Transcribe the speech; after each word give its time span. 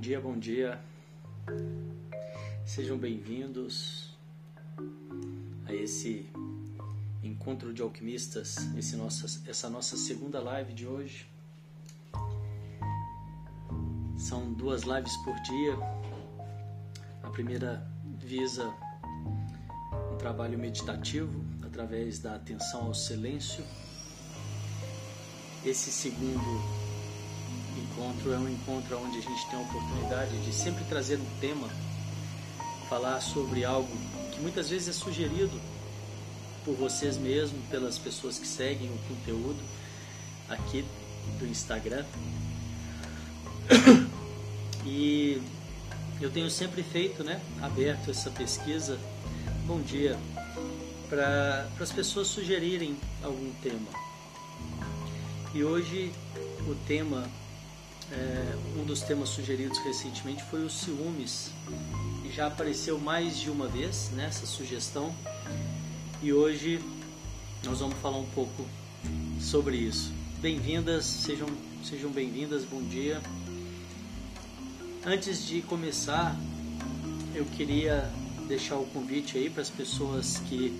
Dia, 0.00 0.18
bom 0.18 0.38
dia. 0.38 0.80
Sejam 2.64 2.96
bem-vindos 2.96 4.16
a 5.66 5.74
esse 5.74 6.26
encontro 7.22 7.74
de 7.74 7.82
alquimistas, 7.82 8.56
esse 8.78 8.96
nossa, 8.96 9.42
essa 9.46 9.68
nossa 9.68 9.98
segunda 9.98 10.40
live 10.40 10.72
de 10.72 10.86
hoje. 10.86 11.28
São 14.16 14.50
duas 14.54 14.84
lives 14.84 15.14
por 15.18 15.34
dia. 15.42 15.76
A 17.22 17.28
primeira 17.28 17.86
visa 18.18 18.74
um 20.14 20.16
trabalho 20.16 20.58
meditativo 20.58 21.44
através 21.62 22.18
da 22.18 22.36
atenção 22.36 22.86
ao 22.86 22.94
silêncio. 22.94 23.62
Esse 25.62 25.92
segundo 25.92 26.89
encontro 27.80 28.32
é 28.32 28.38
um 28.38 28.48
encontro 28.48 28.98
onde 28.98 29.18
a 29.18 29.22
gente 29.22 29.46
tem 29.48 29.58
a 29.58 29.62
oportunidade 29.62 30.36
de 30.44 30.52
sempre 30.52 30.84
trazer 30.84 31.16
um 31.16 31.38
tema, 31.40 31.68
falar 32.88 33.20
sobre 33.20 33.64
algo 33.64 33.90
que 34.32 34.40
muitas 34.40 34.70
vezes 34.70 34.88
é 34.88 34.92
sugerido 34.92 35.60
por 36.64 36.74
vocês 36.74 37.16
mesmos, 37.16 37.64
pelas 37.70 37.98
pessoas 37.98 38.38
que 38.38 38.46
seguem 38.46 38.90
o 38.90 38.98
conteúdo 39.08 39.60
aqui 40.48 40.84
do 41.38 41.46
Instagram. 41.46 42.04
E 44.84 45.40
eu 46.20 46.30
tenho 46.30 46.50
sempre 46.50 46.82
feito, 46.82 47.22
né, 47.22 47.40
aberto 47.60 48.10
essa 48.10 48.30
pesquisa. 48.30 48.98
Bom 49.66 49.80
dia 49.80 50.18
para 51.08 51.68
as 51.80 51.92
pessoas 51.92 52.28
sugerirem 52.28 52.96
algum 53.22 53.52
tema. 53.62 53.88
E 55.52 55.64
hoje 55.64 56.12
o 56.68 56.74
tema 56.86 57.28
é, 58.12 58.56
um 58.78 58.84
dos 58.84 59.02
temas 59.02 59.28
sugeridos 59.28 59.78
recentemente 59.78 60.42
foi 60.44 60.64
os 60.64 60.72
ciúmes. 60.72 61.50
Já 62.34 62.46
apareceu 62.46 62.98
mais 62.98 63.38
de 63.38 63.50
uma 63.50 63.68
vez 63.68 64.10
nessa 64.14 64.46
sugestão. 64.46 65.14
E 66.22 66.32
hoje 66.32 66.80
nós 67.64 67.80
vamos 67.80 67.96
falar 67.98 68.18
um 68.18 68.26
pouco 68.26 68.66
sobre 69.40 69.76
isso. 69.76 70.12
Bem-vindas, 70.40 71.04
sejam, 71.04 71.48
sejam 71.84 72.10
bem-vindas, 72.10 72.64
bom 72.64 72.82
dia. 72.82 73.20
Antes 75.04 75.46
de 75.46 75.62
começar, 75.62 76.36
eu 77.34 77.44
queria 77.44 78.10
deixar 78.46 78.76
o 78.76 78.86
convite 78.86 79.38
aí 79.38 79.48
para 79.48 79.62
as 79.62 79.70
pessoas 79.70 80.38
que 80.48 80.78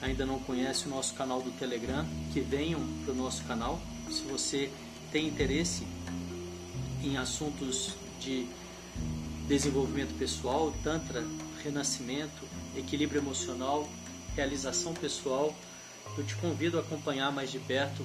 ainda 0.00 0.24
não 0.24 0.38
conhecem 0.38 0.86
o 0.86 0.94
nosso 0.94 1.14
canal 1.14 1.42
do 1.42 1.50
Telegram, 1.52 2.06
que 2.32 2.40
venham 2.40 2.80
para 3.04 3.12
o 3.12 3.16
nosso 3.16 3.44
canal. 3.44 3.80
Se 4.10 4.22
você 4.22 4.70
tem 5.12 5.26
interesse 5.26 5.84
em 7.02 7.16
assuntos 7.16 7.94
de 8.20 8.46
desenvolvimento 9.48 10.16
pessoal, 10.18 10.72
tantra, 10.82 11.24
renascimento, 11.62 12.46
equilíbrio 12.76 13.20
emocional, 13.20 13.88
realização 14.34 14.94
pessoal, 14.94 15.54
eu 16.16 16.24
te 16.24 16.36
convido 16.36 16.78
a 16.78 16.80
acompanhar 16.80 17.32
mais 17.32 17.50
de 17.50 17.58
perto 17.58 18.04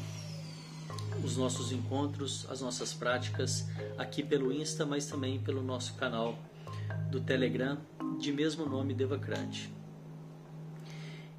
os 1.23 1.37
nossos 1.37 1.71
encontros, 1.71 2.45
as 2.49 2.61
nossas 2.61 2.93
práticas 2.93 3.67
aqui 3.97 4.23
pelo 4.23 4.51
Insta, 4.51 4.85
mas 4.85 5.05
também 5.05 5.39
pelo 5.39 5.63
nosso 5.63 5.93
canal 5.95 6.37
do 7.09 7.19
Telegram 7.19 7.77
de 8.19 8.31
mesmo 8.31 8.65
nome 8.65 8.93
Devacrante. 8.93 9.73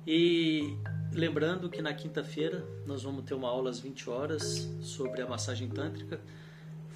E 0.07 0.77
lembrando 1.13 1.69
que 1.69 1.83
na 1.83 1.93
quinta-feira 1.93 2.65
nós 2.87 3.03
vamos 3.03 3.25
ter 3.25 3.35
uma 3.35 3.49
aula 3.49 3.71
às 3.71 3.81
20 3.81 4.09
horas 4.09 4.69
sobre 4.81 5.21
a 5.21 5.27
massagem 5.27 5.69
tântrica 5.69 6.21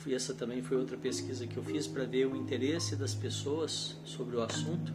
essa 0.08 0.32
também 0.32 0.62
foi 0.62 0.76
outra 0.76 0.96
pesquisa 0.96 1.46
que 1.46 1.56
eu 1.56 1.62
fiz 1.62 1.86
para 1.86 2.04
ver 2.04 2.26
o 2.26 2.34
interesse 2.34 2.96
das 2.96 3.14
pessoas 3.14 3.96
sobre 4.04 4.36
o 4.36 4.42
assunto 4.42 4.92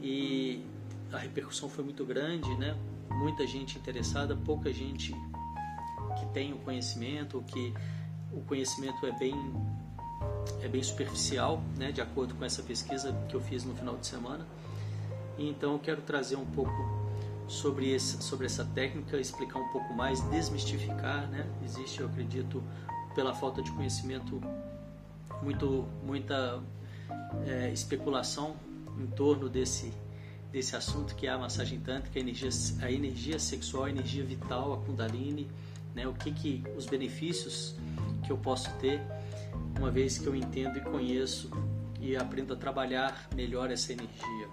e 0.00 0.64
a 1.12 1.18
repercussão 1.18 1.68
foi 1.68 1.84
muito 1.84 2.04
grande, 2.04 2.48
né? 2.56 2.76
Muita 3.10 3.46
gente 3.46 3.78
interessada, 3.78 4.34
pouca 4.34 4.72
gente 4.72 5.12
que 6.18 6.26
tem 6.32 6.52
o 6.52 6.58
conhecimento, 6.58 7.42
que 7.46 7.74
o 8.32 8.40
conhecimento 8.40 9.06
é 9.06 9.12
bem 9.12 9.34
é 10.62 10.68
bem 10.68 10.82
superficial, 10.82 11.62
né? 11.76 11.92
De 11.92 12.00
acordo 12.00 12.34
com 12.34 12.44
essa 12.44 12.62
pesquisa 12.62 13.12
que 13.28 13.34
eu 13.34 13.40
fiz 13.40 13.64
no 13.64 13.74
final 13.74 13.96
de 13.96 14.06
semana. 14.06 14.46
E 15.36 15.48
então 15.48 15.74
eu 15.74 15.78
quero 15.78 16.00
trazer 16.00 16.36
um 16.36 16.46
pouco 16.46 16.72
sobre, 17.46 17.92
esse, 17.92 18.22
sobre 18.22 18.46
essa 18.46 18.64
técnica, 18.64 19.18
explicar 19.18 19.58
um 19.58 19.68
pouco 19.68 19.92
mais, 19.92 20.20
desmistificar, 20.30 21.28
né? 21.28 21.46
Existe, 21.64 22.00
eu 22.00 22.06
acredito, 22.06 22.62
pela 23.14 23.34
falta 23.34 23.62
de 23.62 23.70
conhecimento, 23.72 24.40
muito, 25.42 25.86
muita 26.04 26.62
é, 27.46 27.70
especulação 27.72 28.56
em 28.98 29.06
torno 29.06 29.48
desse, 29.48 29.92
desse 30.50 30.76
assunto 30.76 31.14
que 31.14 31.26
é 31.26 31.30
a 31.30 31.38
massagem 31.38 31.80
tântrica, 31.80 32.18
a 32.18 32.20
energia, 32.20 32.50
a 32.80 32.90
energia 32.90 33.38
sexual, 33.38 33.84
a 33.84 33.90
energia 33.90 34.24
vital, 34.24 34.74
a 34.74 34.76
Kundalini, 34.78 35.50
né? 35.94 36.06
o 36.06 36.12
que, 36.12 36.30
que 36.32 36.64
os 36.76 36.86
benefícios 36.86 37.74
que 38.24 38.30
eu 38.30 38.38
posso 38.38 38.70
ter 38.78 39.00
uma 39.78 39.90
vez 39.90 40.18
que 40.18 40.26
eu 40.26 40.34
entendo 40.34 40.78
e 40.78 40.80
conheço 40.80 41.50
e 42.00 42.16
aprendo 42.16 42.54
a 42.54 42.56
trabalhar 42.56 43.28
melhor 43.34 43.70
essa 43.70 43.92
energia. 43.92 44.48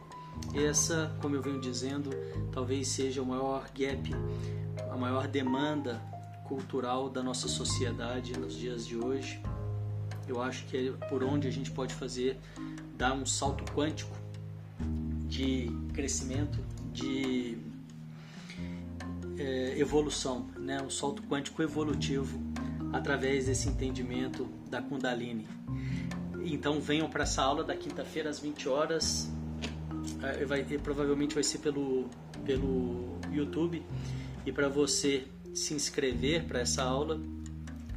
Essa, 0.53 1.15
como 1.21 1.35
eu 1.35 1.41
venho 1.41 1.59
dizendo, 1.59 2.09
talvez 2.51 2.87
seja 2.87 3.21
o 3.21 3.25
maior 3.25 3.69
gap, 3.75 4.11
a 4.89 4.95
maior 4.95 5.27
demanda 5.27 6.01
cultural 6.49 7.09
da 7.09 7.21
nossa 7.21 7.47
sociedade 7.47 8.37
nos 8.37 8.55
dias 8.55 8.85
de 8.85 8.97
hoje. 8.97 9.39
Eu 10.27 10.41
acho 10.41 10.65
que 10.65 10.89
é 10.89 11.07
por 11.07 11.23
onde 11.23 11.47
a 11.47 11.51
gente 11.51 11.69
pode 11.69 11.93
fazer 11.93 12.37
dar 12.97 13.13
um 13.13 13.25
salto 13.25 13.63
quântico 13.71 14.17
de 15.27 15.71
crescimento, 15.93 16.59
de 16.91 17.57
é, 19.37 19.79
evolução, 19.79 20.47
né? 20.57 20.81
um 20.81 20.89
salto 20.89 21.21
quântico 21.23 21.61
evolutivo 21.61 22.41
através 22.91 23.45
desse 23.45 23.69
entendimento 23.69 24.49
da 24.69 24.81
Kundalini. 24.81 25.47
Então 26.41 26.81
venham 26.81 27.07
para 27.09 27.23
essa 27.23 27.43
aula 27.43 27.63
da 27.63 27.75
quinta-feira 27.75 28.29
às 28.29 28.39
20 28.39 28.67
horas. 28.67 29.29
É, 30.23 30.45
vai, 30.45 30.63
provavelmente 30.63 31.35
vai 31.35 31.43
ser 31.43 31.59
pelo, 31.59 32.09
pelo 32.43 33.19
YouTube. 33.31 33.83
E 34.45 34.51
para 34.51 34.67
você 34.67 35.27
se 35.53 35.73
inscrever 35.73 36.45
para 36.45 36.59
essa 36.59 36.83
aula, 36.83 37.19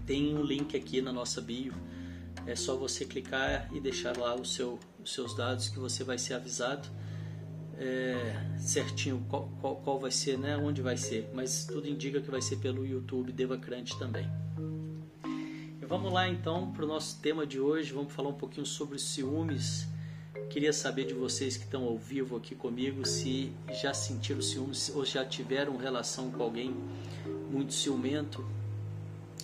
tem 0.07 0.37
um 0.37 0.43
link 0.43 0.77
aqui 0.77 1.01
na 1.01 1.13
nossa 1.13 1.41
bio. 1.41 1.75
É 2.47 2.57
só 2.57 2.77
você 2.77 3.05
clicar 3.05 3.69
e 3.73 3.81
deixar 3.81 4.17
lá 4.17 4.35
o 4.35 4.45
seu, 4.45 4.79
os 5.03 5.13
seus 5.13 5.37
dados 5.37 5.69
que 5.69 5.79
você 5.79 6.03
vai 6.03 6.19
ser 6.19 6.35
avisado 6.35 6.89
é, 7.79 8.59
certinho 8.59 9.25
qual, 9.29 9.49
qual, 9.61 9.77
qual, 9.77 9.99
vai 9.99 10.11
ser, 10.11 10.39
né, 10.39 10.57
onde 10.57 10.81
vai 10.81 10.97
ser. 10.97 11.31
Mas 11.35 11.65
tudo 11.65 11.89
indica 11.89 12.21
que 12.21 12.31
vai 12.31 12.41
ser 12.41 12.57
pelo 12.57 12.87
YouTube 12.87 13.33
Devacrante 13.33 13.99
também. 13.99 14.29
E 15.81 15.84
vamos 15.87 16.13
lá 16.13 16.29
então 16.29 16.73
para 16.73 16.84
o 16.84 16.89
nosso 16.89 17.21
tema 17.21 17.47
de 17.47 17.59
hoje. 17.59 17.93
Vamos 17.93 18.13
falar 18.13 18.29
um 18.29 18.34
pouquinho 18.34 18.67
sobre 18.67 18.99
ciúmes. 18.99 19.87
Queria 20.49 20.73
saber 20.73 21.07
de 21.07 21.15
vocês 21.15 21.57
que 21.57 21.65
estão 21.65 21.84
ao 21.84 21.97
vivo 21.97 22.37
aqui 22.37 22.55
comigo 22.55 23.07
se 23.07 23.53
já 23.81 23.95
sentiram 23.95 24.43
ciúmes 24.43 24.93
ou 24.95 25.05
já 25.05 25.25
tiveram 25.25 25.77
relação 25.77 26.31
com 26.31 26.43
alguém 26.43 26.75
muito 27.53 27.75
ciumento, 27.75 28.45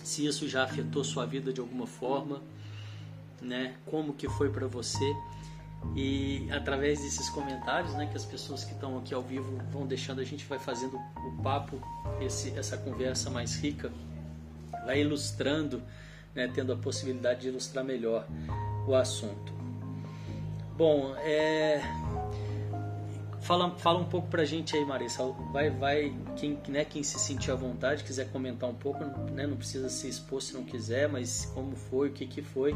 se 0.03 0.25
isso 0.25 0.47
já 0.47 0.63
afetou 0.63 1.03
sua 1.03 1.25
vida 1.25 1.53
de 1.53 1.61
alguma 1.61 1.85
forma, 1.85 2.41
né? 3.41 3.75
Como 3.85 4.13
que 4.13 4.27
foi 4.27 4.49
para 4.49 4.67
você? 4.67 5.15
E 5.95 6.47
através 6.51 7.01
desses 7.01 7.29
comentários, 7.29 7.93
né, 7.93 8.05
que 8.05 8.17
as 8.17 8.25
pessoas 8.25 8.65
que 8.65 8.73
estão 8.73 8.97
aqui 8.97 9.13
ao 9.13 9.21
vivo 9.21 9.57
vão 9.71 9.87
deixando, 9.87 10.19
a 10.19 10.25
gente 10.25 10.45
vai 10.45 10.59
fazendo 10.59 10.97
o 10.97 11.41
papo, 11.41 11.79
esse, 12.19 12.51
essa 12.57 12.77
conversa 12.77 13.29
mais 13.29 13.55
rica, 13.55 13.91
vai 14.85 15.01
ilustrando, 15.01 15.81
né, 16.35 16.51
tendo 16.53 16.73
a 16.73 16.75
possibilidade 16.75 17.41
de 17.41 17.47
ilustrar 17.47 17.83
melhor 17.83 18.27
o 18.87 18.93
assunto. 18.93 19.53
Bom, 20.75 21.15
é, 21.17 21.81
Fala, 23.41 23.71
fala 23.77 23.99
um 23.99 24.05
pouco 24.05 24.27
pra 24.27 24.43
gente 24.43 24.75
aí, 24.75 24.85
Marissa. 24.85 25.23
Vai, 25.51 25.69
vai, 25.69 26.13
quem, 26.35 26.59
né, 26.67 26.83
quem 26.83 27.03
se 27.03 27.17
sentir 27.17 27.51
à 27.51 27.55
vontade, 27.55 28.03
quiser 28.03 28.29
comentar 28.31 28.69
um 28.69 28.75
pouco, 28.75 29.03
né, 29.31 29.47
não 29.47 29.55
precisa 29.55 29.89
se 29.89 30.07
expor 30.07 30.41
se 30.41 30.53
não 30.53 30.63
quiser, 30.63 31.07
mas 31.07 31.45
como 31.53 31.75
foi, 31.75 32.09
o 32.09 32.11
que, 32.11 32.27
que 32.27 32.41
foi. 32.41 32.75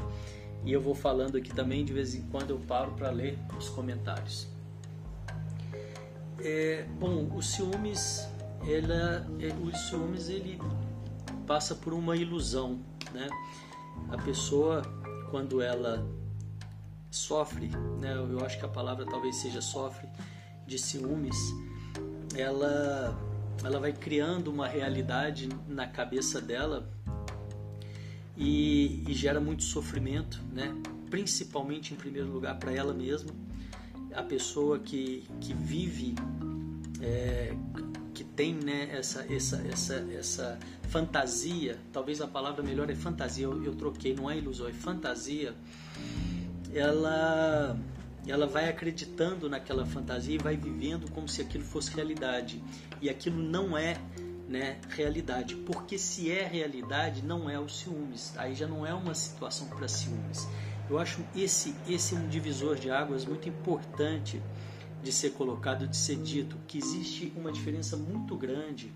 E 0.63 0.71
eu 0.71 0.81
vou 0.81 0.95
falando 0.95 1.38
aqui 1.38 1.54
também, 1.54 1.83
de 1.83 1.92
vez 1.92 2.15
em 2.15 2.21
quando 2.24 2.51
eu 2.51 2.60
paro 2.60 2.92
para 2.92 3.10
ler 3.10 3.38
os 3.57 3.68
comentários. 3.69 4.48
É, 6.39 6.86
bom, 6.98 7.30
o 7.36 7.42
ciúmes, 7.42 8.27
ela, 8.65 9.27
é, 9.39 9.54
o 9.62 9.75
ciúmes 9.75 10.30
ele 10.30 10.60
passa 11.45 11.75
por 11.75 11.94
uma 11.94 12.15
ilusão, 12.15 12.80
né? 13.13 13.30
A 14.10 14.18
pessoa 14.18 14.81
quando 15.30 15.62
ela 15.62 16.06
sofre, 17.12 17.69
né? 18.00 18.13
Eu 18.15 18.44
acho 18.45 18.57
que 18.57 18.65
a 18.65 18.69
palavra 18.69 19.06
talvez 19.06 19.36
seja 19.36 19.62
sofre 19.62 20.07
de 20.73 20.79
ciúmes, 20.79 21.37
ela, 22.35 23.15
ela 23.63 23.79
vai 23.79 23.93
criando 23.93 24.49
uma 24.49 24.67
realidade 24.67 25.47
na 25.67 25.85
cabeça 25.85 26.41
dela 26.41 26.91
e, 28.35 29.03
e 29.07 29.13
gera 29.13 29.39
muito 29.39 29.63
sofrimento, 29.63 30.41
né? 30.51 30.75
principalmente 31.11 31.93
em 31.93 31.97
primeiro 31.97 32.31
lugar 32.31 32.57
para 32.57 32.73
ela 32.73 32.91
mesma, 32.91 33.29
a 34.15 34.23
pessoa 34.23 34.79
que, 34.79 35.23
que 35.39 35.53
vive, 35.53 36.15
é, 36.99 37.55
que 38.15 38.23
tem 38.23 38.55
né, 38.55 38.89
essa, 38.91 39.31
essa, 39.31 39.57
essa, 39.67 39.95
essa 40.11 40.59
fantasia, 40.89 41.77
talvez 41.91 42.19
a 42.19 42.27
palavra 42.27 42.63
melhor 42.63 42.89
é 42.89 42.95
fantasia, 42.95 43.45
eu, 43.45 43.63
eu 43.63 43.75
troquei, 43.75 44.15
não 44.15 44.29
é 44.29 44.37
ilusão, 44.37 44.67
é 44.67 44.73
fantasia, 44.73 45.53
ela 46.73 47.77
ela 48.27 48.47
vai 48.47 48.69
acreditando 48.69 49.49
naquela 49.49 49.85
fantasia 49.85 50.35
e 50.35 50.37
vai 50.37 50.55
vivendo 50.55 51.09
como 51.11 51.27
se 51.27 51.41
aquilo 51.41 51.63
fosse 51.63 51.93
realidade. 51.93 52.61
E 53.01 53.09
aquilo 53.09 53.37
não 53.37 53.77
é 53.77 53.97
né, 54.47 54.79
realidade. 54.89 55.55
Porque 55.55 55.97
se 55.97 56.31
é 56.31 56.45
realidade, 56.45 57.21
não 57.21 57.49
é 57.49 57.59
o 57.59 57.67
ciúmes. 57.67 58.33
Aí 58.37 58.55
já 58.55 58.67
não 58.67 58.85
é 58.85 58.93
uma 58.93 59.13
situação 59.13 59.67
para 59.67 59.87
ciúmes. 59.87 60.47
Eu 60.89 60.97
acho 60.97 61.23
esse, 61.35 61.75
esse 61.87 62.15
um 62.15 62.27
divisor 62.27 62.75
de 62.75 62.89
águas 62.89 63.25
muito 63.25 63.47
importante 63.49 64.41
de 65.01 65.11
ser 65.11 65.31
colocado, 65.31 65.87
de 65.87 65.97
ser 65.97 66.15
dito, 66.17 66.57
que 66.65 66.77
existe 66.77 67.33
uma 67.35 67.51
diferença 67.51 67.97
muito 67.97 68.37
grande 68.37 68.91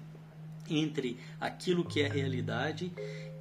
entre 0.69 1.17
aquilo 1.39 1.83
que 1.83 2.01
é 2.01 2.07
realidade 2.07 2.91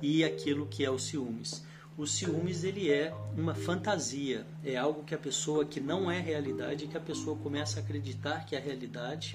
e 0.02 0.24
aquilo 0.24 0.66
que 0.66 0.84
é 0.84 0.90
o 0.90 0.98
ciúmes 0.98 1.64
o 1.98 2.06
ciúmes 2.06 2.62
ele 2.62 2.90
é 2.90 3.14
uma 3.36 3.54
fantasia, 3.54 4.46
é 4.62 4.76
algo 4.76 5.02
que 5.02 5.14
a 5.14 5.18
pessoa 5.18 5.64
que 5.64 5.80
não 5.80 6.10
é 6.10 6.20
realidade, 6.20 6.86
que 6.86 6.96
a 6.96 7.00
pessoa 7.00 7.36
começa 7.38 7.80
a 7.80 7.82
acreditar 7.82 8.44
que 8.44 8.54
é 8.54 8.58
realidade, 8.58 9.32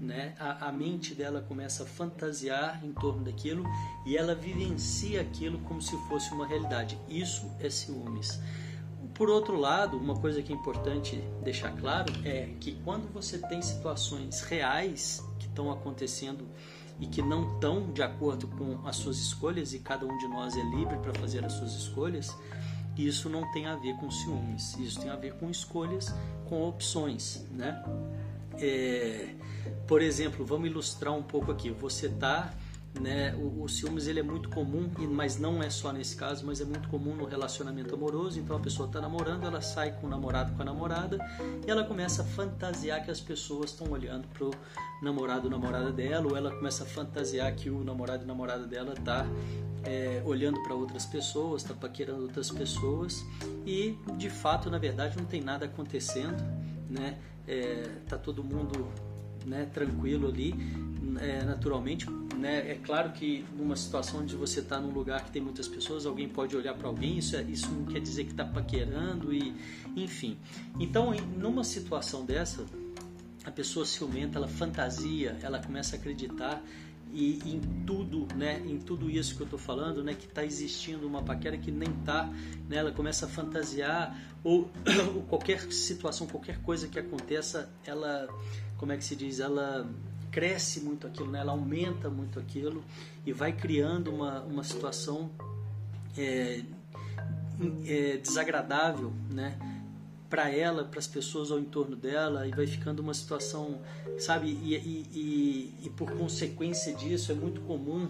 né? 0.00 0.34
A, 0.38 0.68
a, 0.68 0.72
mente 0.72 1.14
dela 1.14 1.40
começa 1.40 1.84
a 1.84 1.86
fantasiar 1.86 2.84
em 2.84 2.92
torno 2.92 3.22
daquilo 3.22 3.64
e 4.04 4.16
ela 4.16 4.34
vivencia 4.34 5.20
aquilo 5.20 5.60
como 5.60 5.80
se 5.80 5.96
fosse 6.08 6.32
uma 6.32 6.44
realidade. 6.44 6.98
Isso 7.08 7.48
é 7.60 7.70
ciúmes. 7.70 8.40
Por 9.14 9.30
outro 9.30 9.56
lado, 9.56 9.96
uma 9.96 10.16
coisa 10.16 10.42
que 10.42 10.52
é 10.52 10.56
importante 10.56 11.22
deixar 11.44 11.70
claro 11.76 12.12
é 12.24 12.48
que 12.58 12.72
quando 12.82 13.12
você 13.12 13.38
tem 13.38 13.62
situações 13.62 14.40
reais 14.40 15.22
que 15.38 15.46
estão 15.46 15.70
acontecendo 15.70 16.48
e 17.00 17.06
que 17.06 17.20
não 17.20 17.54
estão 17.54 17.92
de 17.92 18.02
acordo 18.02 18.46
com 18.48 18.86
as 18.86 18.96
suas 18.96 19.18
escolhas, 19.18 19.72
e 19.72 19.78
cada 19.78 20.06
um 20.06 20.18
de 20.18 20.28
nós 20.28 20.56
é 20.56 20.62
livre 20.62 20.96
para 20.98 21.12
fazer 21.14 21.44
as 21.44 21.52
suas 21.52 21.72
escolhas, 21.74 22.34
isso 22.96 23.28
não 23.28 23.50
tem 23.52 23.66
a 23.66 23.76
ver 23.76 23.96
com 23.96 24.10
ciúmes, 24.10 24.76
isso 24.78 25.00
tem 25.00 25.10
a 25.10 25.16
ver 25.16 25.34
com 25.34 25.50
escolhas, 25.50 26.14
com 26.48 26.68
opções, 26.68 27.46
né? 27.50 27.82
É, 28.58 29.34
por 29.86 30.02
exemplo, 30.02 30.44
vamos 30.44 30.68
ilustrar 30.68 31.14
um 31.14 31.22
pouco 31.22 31.50
aqui. 31.50 31.70
Você 31.70 32.06
está 32.06 32.52
né? 33.00 33.34
O, 33.34 33.62
o, 33.62 33.68
ciúmes 33.68 34.06
ele 34.06 34.20
é 34.20 34.22
muito 34.22 34.48
comum, 34.50 34.90
mas 35.10 35.38
não 35.38 35.62
é 35.62 35.70
só 35.70 35.92
nesse 35.92 36.14
caso, 36.14 36.44
mas 36.44 36.60
é 36.60 36.64
muito 36.64 36.88
comum 36.88 37.14
no 37.14 37.24
relacionamento 37.24 37.94
amoroso. 37.94 38.38
Então 38.38 38.56
a 38.56 38.60
pessoa 38.60 38.86
está 38.86 39.00
namorando, 39.00 39.46
ela 39.46 39.60
sai 39.60 39.92
com 39.92 40.06
o 40.06 40.10
namorado, 40.10 40.52
com 40.54 40.62
a 40.62 40.64
namorada, 40.64 41.18
e 41.66 41.70
ela 41.70 41.84
começa 41.84 42.22
a 42.22 42.24
fantasiar 42.24 43.04
que 43.04 43.10
as 43.10 43.20
pessoas 43.20 43.70
estão 43.70 43.90
olhando 43.90 44.28
pro 44.28 44.50
namorado, 45.02 45.48
namorada 45.48 45.90
dela, 45.90 46.28
ou 46.28 46.36
ela 46.36 46.50
começa 46.50 46.84
a 46.84 46.86
fantasiar 46.86 47.54
que 47.54 47.70
o 47.70 47.82
namorado 47.82 48.24
e 48.24 48.26
namorada 48.26 48.66
dela 48.66 48.92
está 48.92 49.26
é, 49.84 50.22
olhando 50.24 50.62
para 50.62 50.74
outras 50.74 51.06
pessoas, 51.06 51.62
está 51.62 51.74
paquerando 51.74 52.22
outras 52.22 52.50
pessoas, 52.50 53.24
e 53.66 53.98
de 54.16 54.28
fato, 54.28 54.70
na 54.70 54.78
verdade, 54.78 55.16
não 55.16 55.24
tem 55.24 55.40
nada 55.40 55.64
acontecendo, 55.64 56.42
né? 56.88 57.18
É, 57.48 57.88
tá 58.08 58.16
todo 58.16 58.44
mundo 58.44 58.86
né, 59.46 59.68
tranquilo 59.72 60.28
ali, 60.28 60.54
é, 61.20 61.42
naturalmente. 61.44 62.08
Né? 62.38 62.70
É 62.70 62.74
claro 62.74 63.12
que 63.12 63.44
numa 63.56 63.76
situação 63.76 64.20
onde 64.20 64.34
você 64.34 64.60
está 64.60 64.80
num 64.80 64.90
lugar 64.90 65.24
que 65.24 65.30
tem 65.30 65.40
muitas 65.40 65.68
pessoas, 65.68 66.06
alguém 66.06 66.28
pode 66.28 66.56
olhar 66.56 66.74
para 66.74 66.88
alguém, 66.88 67.18
isso, 67.18 67.36
é, 67.36 67.42
isso 67.42 67.70
não 67.70 67.84
quer 67.84 68.00
dizer 68.00 68.24
que 68.24 68.32
está 68.32 68.44
paquerando, 68.44 69.32
e 69.32 69.54
enfim. 69.94 70.36
Então, 70.80 71.12
numa 71.38 71.64
situação 71.64 72.24
dessa, 72.24 72.64
a 73.44 73.50
pessoa 73.50 73.84
ciumenta, 73.84 74.38
ela 74.38 74.48
fantasia, 74.48 75.36
ela 75.42 75.58
começa 75.60 75.96
a 75.96 75.98
acreditar 75.98 76.62
e 77.12 77.38
em 77.44 77.60
tudo, 77.84 78.26
né, 78.34 78.60
em 78.64 78.78
tudo 78.78 79.10
isso 79.10 79.36
que 79.36 79.42
eu 79.42 79.44
estou 79.44 79.58
falando, 79.58 80.02
né, 80.02 80.14
que 80.14 80.26
está 80.26 80.42
existindo 80.44 81.06
uma 81.06 81.22
paquera 81.22 81.58
que 81.58 81.70
nem 81.70 81.90
está, 81.90 82.26
né, 82.68 82.76
ela 82.76 82.90
começa 82.90 83.26
a 83.26 83.28
fantasiar 83.28 84.18
ou, 84.42 84.70
ou, 85.14 85.22
qualquer 85.24 85.60
situação, 85.70 86.26
qualquer 86.26 86.62
coisa 86.62 86.88
que 86.88 86.98
aconteça, 86.98 87.70
ela, 87.84 88.26
como 88.78 88.92
é 88.92 88.96
que 88.96 89.04
se 89.04 89.14
diz, 89.14 89.40
ela 89.40 89.86
cresce 90.30 90.80
muito 90.80 91.06
aquilo, 91.06 91.30
né, 91.30 91.40
ela 91.40 91.52
aumenta 91.52 92.08
muito 92.08 92.38
aquilo 92.38 92.82
e 93.26 93.32
vai 93.32 93.52
criando 93.52 94.10
uma, 94.10 94.40
uma 94.40 94.64
situação 94.64 95.30
é, 96.16 96.62
é, 97.84 98.16
desagradável, 98.16 99.12
né, 99.30 99.58
para 100.32 100.48
ela, 100.48 100.82
para 100.82 100.98
as 100.98 101.06
pessoas 101.06 101.50
ao 101.50 101.58
entorno 101.58 101.94
dela, 101.94 102.46
e 102.46 102.52
vai 102.52 102.66
ficando 102.66 103.00
uma 103.00 103.12
situação, 103.12 103.82
sabe? 104.18 104.46
E, 104.48 104.74
e, 104.74 105.06
e, 105.12 105.74
e, 105.84 105.90
por 105.90 106.10
consequência 106.12 106.94
disso, 106.94 107.30
é 107.30 107.34
muito 107.34 107.60
comum 107.60 108.08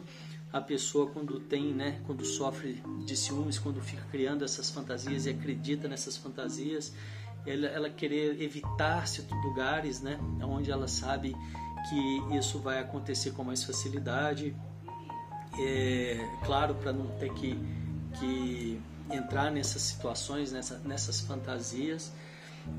a 0.53 0.61
pessoa 0.61 1.09
quando 1.09 1.41
tem, 1.41 1.75
né, 1.75 2.01
quando 2.07 2.25
sofre 2.25 2.81
de 3.05 3.17
ciúmes, 3.17 3.59
quando 3.59 3.81
fica 3.81 4.05
criando 4.09 4.45
essas 4.45 4.71
fantasias 4.71 5.27
e 5.27 5.31
acredita 5.31 5.89
nessas 5.89 6.17
fantasias, 6.17 6.93
ela, 7.45 7.67
ela 7.67 7.91
querer 7.91 8.41
evitar 8.41 9.09
certos 9.09 9.37
lugares, 9.45 10.01
né, 10.01 10.17
onde 10.45 10.71
ela 10.71 10.87
sabe 10.87 11.35
que 11.91 12.37
isso 12.37 12.61
vai 12.61 12.79
acontecer 12.79 13.33
com 13.33 13.43
mais 13.43 13.65
facilidade. 13.65 14.55
É 15.59 16.25
claro, 16.45 16.77
para 16.77 16.93
não 16.93 17.09
ter 17.19 17.33
que, 17.35 17.59
que 18.21 18.81
entrar 19.13 19.51
nessas 19.51 19.83
situações, 19.83 20.53
nessa, 20.53 20.79
nessas 20.79 21.21
fantasias. 21.21 22.13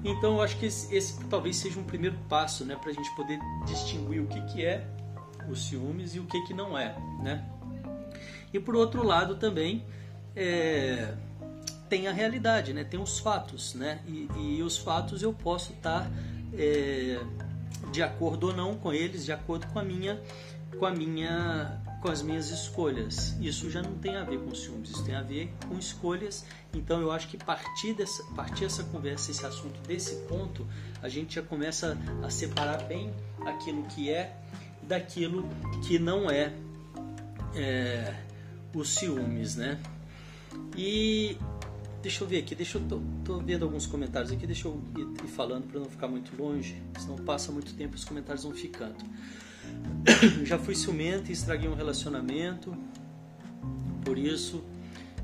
Então, 0.03 0.35
eu 0.35 0.41
acho 0.41 0.57
que 0.57 0.65
esse, 0.65 0.93
esse 0.95 1.23
talvez 1.25 1.57
seja 1.57 1.79
um 1.79 1.83
primeiro 1.83 2.17
passo, 2.29 2.63
né, 2.65 2.75
para 2.75 2.89
a 2.89 2.93
gente 2.93 3.13
poder 3.15 3.39
distinguir 3.65 4.21
o 4.21 4.27
que, 4.27 4.41
que 4.45 4.65
é 4.65 4.87
os 5.49 5.67
ciúmes 5.67 6.15
e 6.15 6.19
o 6.19 6.25
que, 6.25 6.41
que 6.45 6.53
não 6.53 6.77
é, 6.77 6.95
né? 7.21 7.45
E 8.53 8.59
por 8.59 8.75
outro 8.75 9.03
lado 9.03 9.35
também 9.35 9.83
é, 10.35 11.13
tem 11.89 12.07
a 12.07 12.11
realidade, 12.11 12.73
né? 12.73 12.83
Tem 12.83 12.99
os 12.99 13.19
fatos, 13.19 13.73
né? 13.73 13.99
E, 14.07 14.27
e 14.37 14.63
os 14.63 14.77
fatos 14.77 15.21
eu 15.21 15.33
posso 15.33 15.73
estar 15.73 16.09
é, 16.53 17.19
de 17.91 18.01
acordo 18.01 18.47
ou 18.47 18.55
não 18.55 18.75
com 18.75 18.93
eles, 18.93 19.25
de 19.25 19.31
acordo 19.31 19.67
com 19.67 19.79
a 19.79 19.83
minha, 19.83 20.21
com 20.77 20.85
a 20.85 20.91
minha 20.91 21.81
com 22.03 22.11
as 22.11 22.21
minhas 22.21 22.49
escolhas. 22.49 23.33
Isso 23.39 23.71
já 23.71 23.81
não 23.81 23.95
tem 23.95 24.17
a 24.17 24.23
ver 24.25 24.37
com 24.39 24.53
ciúmes, 24.53 24.89
isso 24.89 25.05
tem 25.05 25.15
a 25.15 25.21
ver 25.21 25.49
com 25.69 25.79
escolhas. 25.79 26.45
Então 26.73 26.99
eu 26.99 27.09
acho 27.09 27.29
que 27.29 27.37
partir 27.37 27.93
dessa, 27.93 28.21
partir 28.35 28.65
essa 28.65 28.83
conversa, 28.83 29.31
esse 29.31 29.45
assunto 29.45 29.79
desse 29.87 30.15
ponto, 30.27 30.67
a 31.01 31.07
gente 31.07 31.35
já 31.35 31.41
começa 31.41 31.97
a 32.21 32.29
separar 32.29 32.83
bem 32.83 33.13
aquilo 33.45 33.83
que 33.83 34.11
é 34.11 34.35
daquilo 34.81 35.47
que 35.87 35.97
não 35.97 36.29
é, 36.29 36.53
é 37.55 38.13
os 38.75 38.89
ciúmes, 38.95 39.55
né? 39.55 39.79
E 40.75 41.37
deixa 42.01 42.25
eu 42.25 42.27
ver 42.27 42.39
aqui, 42.39 42.53
deixa 42.53 42.79
eu 42.79 42.81
tô, 42.85 43.01
tô 43.23 43.37
vendo 43.39 43.63
alguns 43.63 43.87
comentários 43.87 44.29
aqui, 44.29 44.45
deixa 44.45 44.67
eu 44.67 44.81
ir, 44.97 45.23
ir 45.23 45.27
falando 45.29 45.67
para 45.67 45.79
não 45.79 45.89
ficar 45.89 46.09
muito 46.09 46.35
longe, 46.35 46.83
senão 46.99 47.15
passa 47.15 47.49
muito 47.49 47.73
tempo 47.75 47.95
os 47.95 48.03
comentários 48.03 48.43
vão 48.43 48.53
ficando. 48.53 48.97
já 50.45 50.57
fui 50.57 50.75
ciumento 50.75 51.29
e 51.29 51.33
estraguei 51.33 51.69
um 51.69 51.75
relacionamento, 51.75 52.75
por 54.03 54.17
isso 54.17 54.63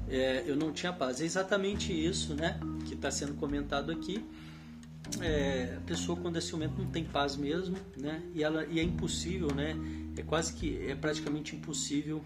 é, 0.10 0.44
eu 0.46 0.56
não 0.56 0.72
tinha 0.72 0.92
paz. 0.92 1.22
É 1.22 1.26
exatamente 1.26 1.94
isso 1.94 2.34
né, 2.34 2.60
que 2.86 2.94
está 2.94 3.12
sendo 3.12 3.34
comentado 3.36 3.92
aqui. 3.92 4.26
É, 5.22 5.76
a 5.78 5.82
pessoa 5.82 6.18
quando 6.18 6.38
é 6.38 6.42
ciumento 6.42 6.76
não 6.78 6.90
tem 6.90 7.04
paz 7.04 7.36
mesmo, 7.36 7.76
né? 7.98 8.22
E, 8.34 8.44
ela, 8.44 8.66
e 8.66 8.80
é 8.80 8.84
impossível, 8.84 9.54
né? 9.54 9.76
É 10.16 10.22
quase 10.22 10.54
que, 10.54 10.78
é 10.88 10.94
praticamente 10.94 11.56
impossível 11.56 12.24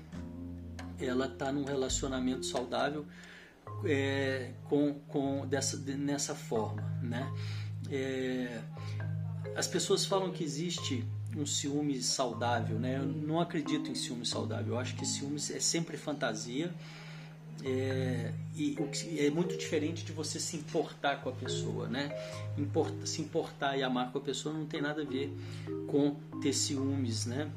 ela 1.00 1.26
estar 1.26 1.46
tá 1.46 1.52
num 1.52 1.64
relacionamento 1.64 2.46
saudável 2.46 3.06
é, 3.86 4.52
com, 4.66 4.96
com 5.08 5.48
dessa, 5.48 5.78
nessa 5.78 6.36
forma, 6.36 6.82
né? 7.02 7.32
É, 7.90 8.62
as 9.56 9.68
pessoas 9.68 10.06
falam 10.06 10.32
que 10.32 10.44
existe 10.44 11.06
um 11.36 11.46
ciúme 11.46 12.02
saudável, 12.02 12.80
né? 12.80 12.98
Eu 12.98 13.06
não 13.06 13.40
acredito 13.40 13.90
em 13.90 13.96
ciúme 13.96 14.26
saudável. 14.26 14.74
Eu 14.74 14.80
acho 14.80 14.96
que 14.96 15.06
ciúme 15.06 15.38
é 15.38 15.60
sempre 15.60 15.98
fantasia. 15.98 16.74
É, 17.64 18.34
e 18.56 18.76
é 19.20 19.30
muito 19.30 19.56
diferente 19.56 20.04
de 20.04 20.12
você 20.12 20.40
se 20.40 20.58
importar 20.58 21.22
com 21.22 21.30
a 21.30 21.32
pessoa, 21.32 21.88
né? 21.88 22.12
Importa, 22.58 23.06
se 23.06 23.22
importar 23.22 23.78
e 23.78 23.84
amar 23.84 24.12
com 24.12 24.18
a 24.18 24.22
pessoa 24.22 24.54
não 24.54 24.66
tem 24.66 24.82
nada 24.82 25.02
a 25.04 25.06
ver 25.06 25.32
com 25.88 26.16
ter 26.42 26.54
ciúmes, 26.54 27.26
né? 27.26 27.50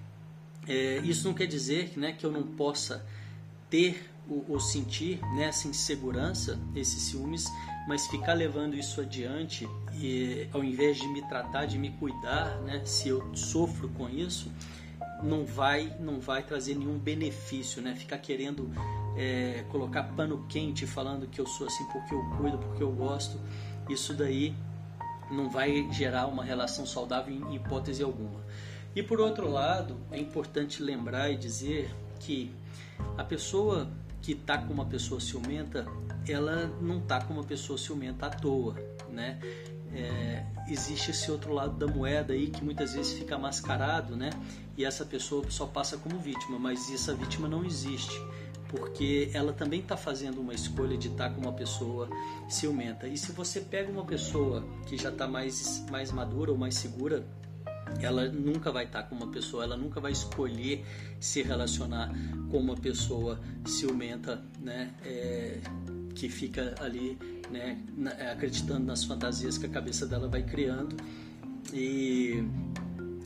É, 0.69 0.99
isso 0.99 1.27
não 1.27 1.35
quer 1.35 1.47
dizer 1.47 1.93
né, 1.97 2.13
que 2.13 2.27
eu 2.27 2.31
não 2.31 2.43
possa 2.43 3.05
ter 3.71 4.11
ou, 4.29 4.59
sentir 4.59 5.21
né, 5.37 5.45
essa 5.45 5.69
insegurança, 5.69 6.59
esses 6.75 7.03
ciúmes, 7.03 7.47
mas 7.87 8.07
ficar 8.07 8.33
levando 8.35 8.75
isso 8.75 9.01
adiante 9.01 9.69
e 9.95 10.49
ao 10.53 10.65
invés 10.65 10.97
de 10.97 11.07
me 11.09 11.23
tratar, 11.23 11.67
de 11.67 11.79
me 11.79 11.91
cuidar, 11.91 12.61
né, 12.63 12.83
se 12.85 13.09
eu 13.09 13.35
sofro 13.35 13.89
com 13.91 14.09
isso, 14.09 14.51
não 15.23 15.45
vai 15.45 15.95
não 15.99 16.21
vai 16.21 16.43
trazer 16.43 16.75
nenhum 16.75 16.99
benefício, 16.99 17.81
né? 17.81 17.95
Ficar 17.95 18.19
querendo 18.19 18.71
é, 19.17 19.65
colocar 19.71 20.03
pano 20.03 20.45
quente 20.49 20.87
falando 20.87 21.27
que 21.27 21.41
eu 21.41 21.47
sou 21.47 21.67
assim 21.67 21.85
porque 21.87 22.15
eu 22.15 22.23
cuido, 22.37 22.59
porque 22.59 22.83
eu 22.83 22.93
gosto, 22.93 23.41
isso 23.89 24.13
daí 24.13 24.55
não 25.31 25.49
vai 25.49 25.91
gerar 25.91 26.27
uma 26.27 26.45
relação 26.45 26.85
saudável 26.87 27.35
em 27.35 27.55
hipótese 27.55 28.03
alguma. 28.03 28.45
E 28.95 29.03
por 29.03 29.21
outro 29.21 29.51
lado, 29.51 29.99
é 30.11 30.19
importante 30.19 30.83
lembrar 30.83 31.31
e 31.31 31.37
dizer 31.37 31.95
que 32.19 32.51
a 33.17 33.25
pessoa 33.25 33.91
que 34.23 34.33
está 34.33 34.59
com 34.59 34.73
uma 34.73 34.87
pessoa 34.87 35.21
ciumenta, 35.21 35.87
ela 36.29 36.67
não 36.81 36.99
está 36.99 37.21
com 37.21 37.35
uma 37.35 37.45
pessoa 37.45 37.79
ciumenta 37.79 38.27
à 38.27 38.31
toa, 38.31 38.75
né? 39.11 39.39
É, 39.93 40.45
existe 40.69 41.13
esse 41.13 41.31
outro 41.31 41.53
lado 41.53 41.77
da 41.77 41.87
moeda 41.87 42.33
aí 42.35 42.49
que 42.49 42.63
muitas 42.63 42.95
vezes 42.95 43.19
fica 43.19 43.39
mascarado, 43.39 44.17
né? 44.17 44.31
E 44.77 44.85
essa 44.85 45.05
pessoa 45.05 45.49
só 45.49 45.67
passa 45.67 45.97
como 45.97 46.19
vítima, 46.19 46.59
mas 46.59 46.91
essa 46.91 47.15
vítima 47.15 47.49
não 47.49 47.65
existe 47.65 48.21
porque 48.69 49.31
ela 49.33 49.53
também 49.53 49.81
está 49.81 49.97
fazendo 49.97 50.41
uma 50.41 50.55
escolha 50.55 50.97
de 50.97 51.09
estar 51.09 51.29
tá 51.29 51.35
com 51.35 51.41
uma 51.41 51.53
pessoa 51.53 52.09
ciumenta. 52.49 53.07
E 53.07 53.17
se 53.17 53.33
você 53.33 53.61
pega 53.61 53.91
uma 53.91 54.05
pessoa 54.05 54.65
que 54.87 54.97
já 54.97 55.11
está 55.11 55.27
mais, 55.27 55.85
mais 55.91 56.11
madura 56.11 56.51
ou 56.51 56.59
mais 56.59 56.75
segura, 56.75 57.25
ela 58.05 58.29
nunca 58.29 58.71
vai 58.71 58.85
estar 58.85 59.03
tá 59.03 59.09
com 59.09 59.15
uma 59.15 59.29
pessoa, 59.29 59.65
ela 59.65 59.77
nunca 59.77 60.01
vai 60.01 60.13
escolher 60.13 60.85
se 61.21 61.43
relacionar 61.43 62.13
com 62.51 62.59
uma 62.59 62.75
pessoa 62.75 63.41
ciumenta, 63.65 64.43
né? 64.61 64.93
É, 65.05 65.61
que 66.15 66.29
fica 66.29 66.75
ali, 66.81 67.19
né? 67.51 67.81
Acreditando 68.33 68.85
nas 68.85 69.05
fantasias 69.05 69.57
que 69.57 69.67
a 69.67 69.69
cabeça 69.69 70.07
dela 70.07 70.29
vai 70.29 70.43
criando 70.43 70.97
e 71.73 72.43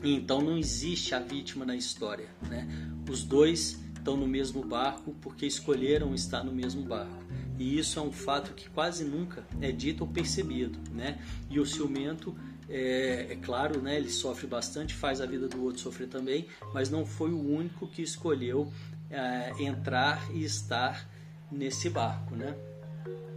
então 0.03 0.41
não 0.41 0.57
existe 0.57 1.13
a 1.13 1.19
vítima 1.19 1.65
na 1.65 1.75
história, 1.75 2.29
né? 2.49 2.67
Os 3.09 3.23
dois 3.23 3.79
estão 3.95 4.17
no 4.17 4.27
mesmo 4.27 4.63
barco 4.63 5.15
porque 5.21 5.45
escolheram 5.45 6.13
estar 6.13 6.43
no 6.43 6.51
mesmo 6.51 6.83
barco. 6.83 7.21
E 7.59 7.77
isso 7.77 7.99
é 7.99 8.01
um 8.01 8.11
fato 8.11 8.55
que 8.55 8.67
quase 8.69 9.03
nunca 9.03 9.45
é 9.61 9.71
dito 9.71 10.01
ou 10.01 10.09
percebido, 10.09 10.79
né? 10.91 11.19
E 11.49 11.59
o 11.59 11.65
ciumento, 11.65 12.35
é, 12.71 13.27
é, 13.31 13.35
claro, 13.35 13.81
né? 13.81 13.97
Ele 13.97 14.09
sofre 14.09 14.47
bastante, 14.47 14.93
faz 14.93 15.21
a 15.21 15.25
vida 15.25 15.47
do 15.47 15.63
outro 15.63 15.81
sofrer 15.81 16.07
também, 16.07 16.47
mas 16.73 16.89
não 16.89 17.05
foi 17.05 17.31
o 17.31 17.39
único 17.39 17.87
que 17.87 18.01
escolheu 18.01 18.71
é, 19.09 19.51
entrar 19.59 20.29
e 20.33 20.43
estar 20.43 21.07
nesse 21.51 21.89
barco, 21.89 22.35
né? 22.35 22.55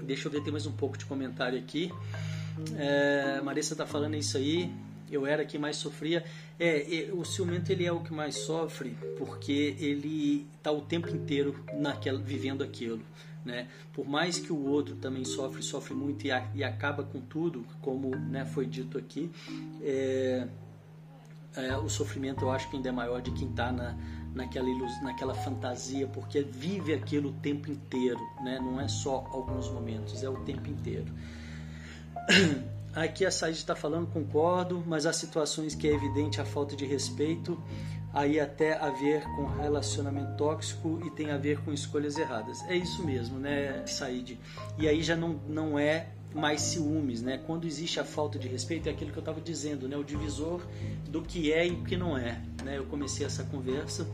Deixa 0.03 0.29
eu 0.29 0.33
ver, 0.33 0.43
tem 0.43 0.53
mais 0.53 0.67
um 0.67 0.73
pouco 0.73 0.97
de 0.97 1.05
comentário 1.05 1.59
aqui. 1.59 1.93
É, 2.77 3.41
Marissa 3.41 3.75
está 3.75 3.85
falando 3.85 4.15
isso 4.15 4.37
aí 4.37 4.73
eu 5.11 5.27
era 5.27 5.45
quem 5.45 5.61
mais 5.61 5.77
sofria. 5.77 6.25
É, 6.59 7.09
o 7.13 7.25
ciumento 7.25 7.71
ele 7.71 7.85
é 7.85 7.93
o 7.93 8.01
que 8.01 8.13
mais 8.13 8.37
sofre 8.37 8.97
porque 9.19 9.77
ele 9.79 10.47
está 10.57 10.71
o 10.71 10.81
tempo 10.81 11.09
inteiro 11.09 11.59
naquela, 11.75 12.19
vivendo 12.19 12.63
aquilo. 12.63 13.03
Né? 13.45 13.69
Por 13.93 14.07
mais 14.09 14.39
que 14.39 14.53
o 14.53 14.67
outro 14.67 14.97
também 14.97 15.25
sofre, 15.25 15.63
sofre 15.63 15.95
muito 15.95 16.27
e, 16.27 16.33
a, 16.33 16.49
e 16.55 16.65
acaba 16.65 17.03
com 17.03 17.21
tudo, 17.21 17.67
como 17.83 18.17
né, 18.17 18.45
foi 18.47 18.65
dito 18.67 18.97
aqui, 18.97 19.31
é, 19.83 20.49
é, 21.55 21.77
o 21.77 21.89
sofrimento 21.89 22.45
eu 22.45 22.51
acho 22.51 22.71
que 22.71 22.77
ainda 22.77 22.89
é 22.89 22.93
maior 22.93 23.21
de 23.21 23.31
quem 23.33 23.51
está 23.51 23.71
na, 23.71 23.95
naquela, 24.35 24.69
naquela 25.03 25.35
fantasia, 25.35 26.07
porque 26.07 26.43
vive 26.43 26.95
aquilo 26.95 27.31
o 27.31 27.33
tempo 27.35 27.71
inteiro, 27.71 28.21
né? 28.43 28.59
não 28.59 28.81
é 28.81 28.89
só 28.89 29.29
alguns 29.31 29.69
momentos, 29.71 30.23
é 30.23 30.29
o 30.29 30.37
tempo 30.45 30.69
inteiro. 30.69 31.13
Aqui 32.95 33.27
a 33.27 33.31
Said 33.31 33.57
está 33.57 33.75
falando, 33.75 34.07
concordo, 34.07 34.83
mas 34.87 35.05
há 35.05 35.13
situações 35.13 35.75
que 35.75 35.89
é 35.89 35.93
evidente 35.93 36.41
a 36.41 36.45
falta 36.45 36.77
de 36.77 36.87
respeito, 36.87 37.61
aí 38.15 38.39
até 38.39 38.79
a 38.79 38.91
ver 38.91 39.25
com 39.35 39.45
relacionamento 39.45 40.37
tóxico 40.37 41.01
e 41.05 41.11
tem 41.11 41.31
a 41.31 41.37
ver 41.37 41.59
com 41.63 41.73
escolhas 41.73 42.17
erradas. 42.17 42.63
É 42.69 42.77
isso 42.77 43.05
mesmo, 43.05 43.39
né, 43.39 43.85
Said? 43.87 44.39
E 44.79 44.89
aí 44.89 45.03
já 45.03 45.17
não, 45.17 45.41
não 45.49 45.77
é 45.77 46.11
mais 46.33 46.61
ciúmes, 46.61 47.23
né? 47.23 47.41
Quando 47.45 47.67
existe 47.67 47.99
a 47.99 48.05
falta 48.05 48.39
de 48.39 48.47
respeito, 48.47 48.89
é 48.89 48.93
aquilo 48.93 49.11
que 49.11 49.19
eu 49.19 49.21
estava 49.23 49.41
dizendo, 49.41 49.89
né? 49.89 49.97
O 49.97 50.05
divisor 50.05 50.65
do 51.09 51.23
que 51.23 51.53
é 51.53 51.67
e 51.67 51.73
o 51.73 51.85
que 51.85 51.97
não 51.97 52.17
é, 52.17 52.41
né? 52.63 52.79
Eu 52.79 52.87
comecei 52.87 53.27
essa 53.27 53.43
conversa 53.45 54.07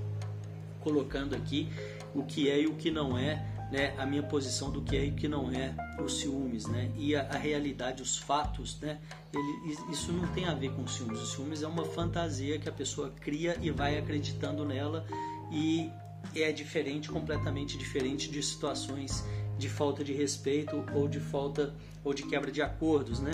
colocando 0.80 1.34
aqui 1.34 1.68
o 2.14 2.22
que 2.22 2.50
é 2.50 2.60
e 2.60 2.66
o 2.66 2.74
que 2.74 2.90
não 2.90 3.18
é 3.18 3.44
né, 3.70 3.94
a 3.96 4.04
minha 4.04 4.22
posição 4.22 4.70
do 4.70 4.82
que 4.82 4.96
é 4.96 5.06
e 5.06 5.10
o 5.10 5.14
que 5.14 5.28
não 5.28 5.50
é 5.52 5.74
os 6.02 6.20
ciúmes, 6.20 6.66
né? 6.66 6.90
E 6.96 7.14
a, 7.14 7.22
a, 7.22 7.36
realidade, 7.36 8.02
os 8.02 8.18
fatos, 8.18 8.78
né? 8.80 8.98
Ele, 9.32 9.76
isso 9.90 10.12
não 10.12 10.26
tem 10.28 10.44
a 10.46 10.54
ver 10.54 10.72
com 10.72 10.86
ciúmes. 10.86 11.20
O 11.20 11.26
ciúmes 11.26 11.62
é 11.62 11.68
uma 11.68 11.84
fantasia 11.84 12.58
que 12.58 12.68
a 12.68 12.72
pessoa 12.72 13.12
cria 13.20 13.56
e 13.60 13.70
vai 13.70 13.96
acreditando 13.96 14.64
nela 14.64 15.06
e 15.52 15.88
é 16.34 16.50
diferente, 16.50 17.08
completamente 17.08 17.78
diferente 17.78 18.30
de 18.30 18.42
situações 18.42 19.24
de 19.56 19.68
falta 19.68 20.02
de 20.02 20.12
respeito 20.12 20.84
ou 20.94 21.06
de 21.06 21.20
falta 21.20 21.74
ou 22.02 22.12
de 22.12 22.24
quebra 22.24 22.50
de 22.50 22.60
acordos, 22.60 23.20
né? 23.20 23.32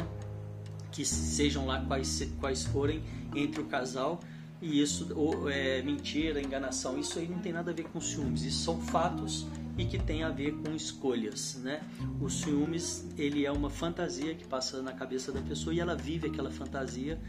Que 0.93 1.05
sejam 1.05 1.67
lá 1.67 1.81
quais, 1.81 2.29
quais 2.39 2.65
forem 2.65 3.03
entre 3.35 3.61
o 3.61 3.65
casal 3.65 4.21
e 4.61 4.81
isso 4.81 5.13
ou 5.15 5.49
é 5.49 5.83
mentira, 5.83 6.41
enganação, 6.41 6.99
isso 6.99 7.19
aí 7.19 7.29
não 7.29 7.39
tem 7.39 7.53
nada 7.53 7.71
a 7.71 7.75
ver 7.75 7.85
com 7.85 8.01
ciúmes. 8.01 8.43
Isso 8.43 8.65
são 8.65 8.81
fatos 8.81 9.47
e 9.79 9.85
que 9.85 9.99
tem 9.99 10.23
a 10.23 10.31
ver 10.31 10.53
com 10.53 10.75
escolhas, 10.75 11.57
né? 11.57 11.83
O 12.21 12.31
ciúmes, 12.31 13.07
ele 13.17 13.45
é 13.45 13.53
uma 13.53 13.69
fantasia 13.69 14.35
que 14.35 14.45
passa 14.45 14.81
na 14.83 14.93
cabeça 14.93 15.31
da 15.31 15.41
pessoa 15.41 15.75
e 15.75 15.81
ela 15.81 15.95
vive 15.95 16.29
aquela 16.29 16.51
fantasia 16.51 17.21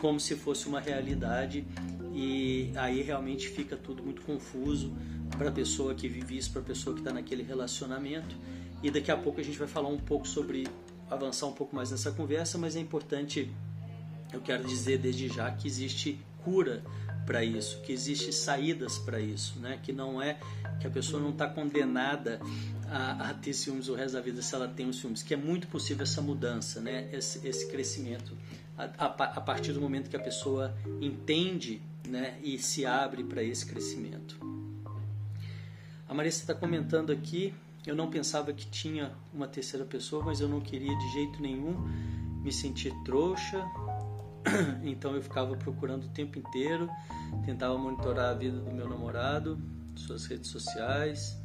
como 0.00 0.20
se 0.20 0.36
fosse 0.36 0.68
uma 0.68 0.80
realidade 0.80 1.66
e 2.12 2.72
aí 2.76 3.02
realmente 3.02 3.48
fica 3.48 3.76
tudo 3.76 4.02
muito 4.02 4.22
confuso 4.22 4.92
para 5.36 5.48
a 5.48 5.52
pessoa 5.52 5.94
que 5.94 6.08
vive 6.08 6.36
isso, 6.36 6.50
para 6.52 6.62
a 6.62 6.64
pessoa 6.64 6.94
que 6.94 7.00
está 7.00 7.12
naquele 7.12 7.42
relacionamento. 7.42 8.36
E 8.82 8.90
daqui 8.90 9.10
a 9.10 9.16
pouco 9.16 9.40
a 9.40 9.44
gente 9.44 9.58
vai 9.58 9.68
falar 9.68 9.88
um 9.88 9.98
pouco 9.98 10.26
sobre 10.26 10.66
avançar 11.10 11.46
um 11.46 11.52
pouco 11.52 11.74
mais 11.74 11.90
nessa 11.90 12.12
conversa, 12.12 12.58
mas 12.58 12.76
é 12.76 12.80
importante, 12.80 13.50
eu 14.32 14.40
quero 14.40 14.64
dizer 14.64 14.98
desde 14.98 15.28
já 15.28 15.50
que 15.50 15.66
existe 15.66 16.18
cura 16.44 16.82
para 17.28 17.44
isso, 17.44 17.82
que 17.82 17.92
existe 17.92 18.32
saídas 18.32 18.96
para 18.98 19.20
isso, 19.20 19.58
né? 19.58 19.78
Que 19.82 19.92
não 19.92 20.20
é 20.20 20.38
que 20.80 20.86
a 20.86 20.90
pessoa 20.90 21.22
não 21.22 21.28
está 21.28 21.46
condenada 21.46 22.40
a, 22.90 23.28
a, 23.28 23.34
ter 23.34 23.52
ciúmes 23.52 23.90
o 23.90 23.94
resto 23.94 24.14
da 24.14 24.22
vida 24.22 24.40
se 24.40 24.54
ela 24.54 24.66
tem 24.66 24.88
os 24.88 24.98
ciúmes, 24.98 25.22
que 25.22 25.34
é 25.34 25.36
muito 25.36 25.68
possível 25.68 26.04
essa 26.04 26.22
mudança, 26.22 26.80
né? 26.80 27.06
esse, 27.12 27.46
esse 27.46 27.68
crescimento, 27.68 28.34
a, 28.78 28.84
a, 28.84 29.06
a, 29.06 29.40
partir 29.42 29.74
do 29.74 29.80
momento 29.80 30.08
que 30.08 30.16
a 30.16 30.20
pessoa 30.20 30.74
entende 31.02 31.82
né? 32.08 32.38
e 32.42 32.58
se 32.58 32.86
abre 32.86 33.22
para 33.22 33.42
esse 33.42 33.66
crescimento. 33.66 34.40
A 36.08 36.14
Marissa 36.14 36.40
está 36.40 36.54
comentando 36.54 37.12
aqui, 37.12 37.52
eu 37.86 37.94
não 37.94 38.08
pensava 38.08 38.54
que 38.54 38.66
tinha 38.66 39.12
uma 39.34 39.46
terceira 39.46 39.84
pessoa, 39.84 40.24
mas 40.24 40.40
eu 40.40 40.48
não 40.48 40.62
queria 40.62 40.96
de 40.96 41.12
jeito 41.12 41.42
nenhum 41.42 41.76
me 42.42 42.50
sentir 42.50 42.94
trouxa, 43.04 43.62
então 44.82 45.14
eu 45.14 45.22
ficava 45.22 45.56
procurando 45.56 46.04
o 46.04 46.08
tempo 46.08 46.38
inteiro, 46.38 46.88
tentava 47.44 47.76
monitorar 47.76 48.30
a 48.30 48.34
vida 48.34 48.58
do 48.58 48.70
meu 48.70 48.88
namorado, 48.88 49.60
suas 49.96 50.26
redes 50.26 50.50
sociais. 50.50 51.36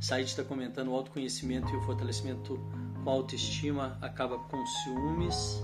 Said 0.00 0.26
está 0.26 0.44
comentando 0.44 0.88
o 0.88 0.94
autoconhecimento 0.94 1.72
e 1.72 1.76
o 1.76 1.82
fortalecimento 1.82 2.56
com 3.02 3.10
autoestima 3.10 3.98
acaba 4.00 4.38
com 4.38 4.64
ciúmes. 4.66 5.60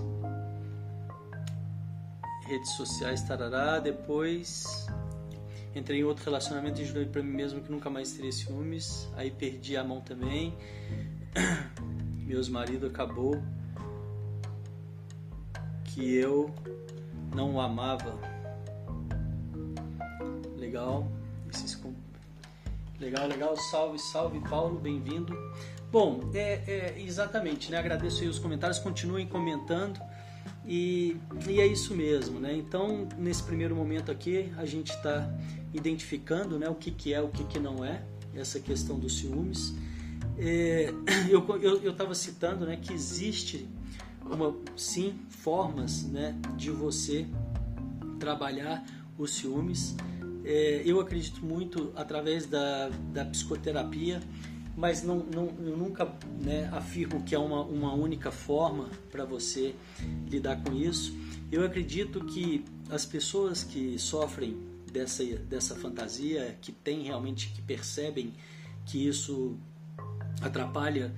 Redes 2.45 2.71
sociais, 2.71 3.21
tarará. 3.21 3.79
Depois 3.79 4.87
entrei 5.73 6.01
em 6.01 6.03
outro 6.03 6.25
relacionamento 6.25 6.81
e 6.81 6.85
jurei 6.85 7.05
para 7.05 7.23
mim 7.23 7.31
mesmo 7.31 7.61
que 7.61 7.71
nunca 7.71 7.89
mais 7.89 8.11
teria 8.11 8.31
ciúmes. 8.31 9.09
Aí 9.15 9.31
perdi 9.31 9.77
a 9.77 9.83
mão 9.83 10.01
também. 10.01 10.53
Meus 12.27 12.49
marido 12.49 12.87
acabou 12.87 13.41
que 15.95 16.13
eu 16.13 16.53
não 17.33 17.55
o 17.55 17.61
amava. 17.61 18.19
Legal. 20.57 21.09
Legal, 22.99 23.27
legal. 23.27 23.55
Salve, 23.55 23.97
salve, 23.97 24.41
Paulo, 24.49 24.77
bem-vindo. 24.77 25.33
Bom, 25.89 26.29
é, 26.33 26.61
é, 26.67 26.95
exatamente, 27.01 27.71
né? 27.71 27.77
Agradeço 27.77 28.21
aí 28.21 28.27
os 28.27 28.37
comentários, 28.37 28.77
continuem 28.77 29.25
comentando. 29.25 29.97
E, 30.67 31.15
e 31.47 31.61
é 31.61 31.65
isso 31.65 31.95
mesmo, 31.95 32.41
né? 32.41 32.53
Então, 32.53 33.07
nesse 33.17 33.43
primeiro 33.43 33.73
momento 33.73 34.11
aqui, 34.11 34.51
a 34.57 34.65
gente 34.65 34.89
está 34.91 35.33
identificando 35.73 36.59
né, 36.59 36.67
o 36.67 36.75
que, 36.75 36.91
que 36.91 37.13
é, 37.13 37.21
o 37.21 37.29
que, 37.29 37.45
que 37.45 37.57
não 37.59 37.85
é, 37.85 38.03
essa 38.33 38.59
questão 38.59 38.99
dos 38.99 39.19
ciúmes. 39.19 39.73
É, 40.37 40.91
eu 41.31 41.89
estava 41.89 42.13
citando 42.13 42.65
né, 42.65 42.75
que 42.75 42.91
existe, 42.91 43.69
uma, 44.25 44.55
sim, 44.75 45.19
formas 45.29 46.03
né, 46.03 46.35
de 46.57 46.71
você 46.71 47.27
trabalhar 48.19 48.83
os 49.17 49.35
ciúmes 49.35 49.95
é, 50.45 50.83
eu 50.85 50.99
acredito 50.99 51.43
muito 51.43 51.91
através 51.95 52.45
da, 52.45 52.89
da 53.11 53.25
psicoterapia, 53.25 54.21
mas 54.77 55.01
não, 55.01 55.25
não, 55.33 55.47
eu 55.65 55.75
nunca 55.75 56.05
né, 56.39 56.69
afirmo 56.71 57.23
que 57.23 57.33
é 57.33 57.39
uma, 57.39 57.63
uma 57.63 57.93
única 57.95 58.31
forma 58.31 58.89
para 59.11 59.25
você 59.25 59.73
lidar 60.29 60.61
com 60.61 60.71
isso. 60.71 61.17
Eu 61.51 61.65
acredito 61.65 62.23
que 62.25 62.63
as 62.91 63.05
pessoas 63.07 63.63
que 63.63 63.97
sofrem 63.97 64.55
dessa, 64.91 65.23
dessa 65.23 65.75
fantasia, 65.75 66.55
que 66.61 66.71
tem 66.71 67.01
realmente, 67.01 67.49
que 67.49 67.61
percebem 67.63 68.31
que 68.85 69.07
isso 69.07 69.57
atrapalha 70.41 71.11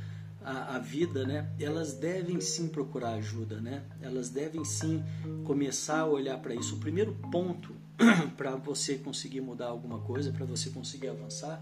a, 0.48 0.76
a, 0.78 0.80
vida, 0.80 1.26
né? 1.26 1.52
Elas 1.60 1.94
devem 1.94 2.40
sim 2.40 2.70
procurar 2.70 3.16
ajuda, 3.16 3.60
né? 3.60 3.84
Elas 4.02 4.30
devem 4.30 4.64
sim 4.64 5.04
começar 5.44 6.00
a 6.00 6.06
olhar 6.06 6.38
para 6.38 6.56
isso. 6.56 6.76
O 6.76 6.80
primeiro 6.80 7.14
ponto 7.30 7.76
para 8.38 8.56
você 8.56 8.96
conseguir 8.96 9.42
mudar 9.42 9.68
alguma 9.68 10.00
coisa, 10.00 10.32
para 10.32 10.46
você 10.46 10.70
conseguir 10.70 11.10
avançar, 11.10 11.62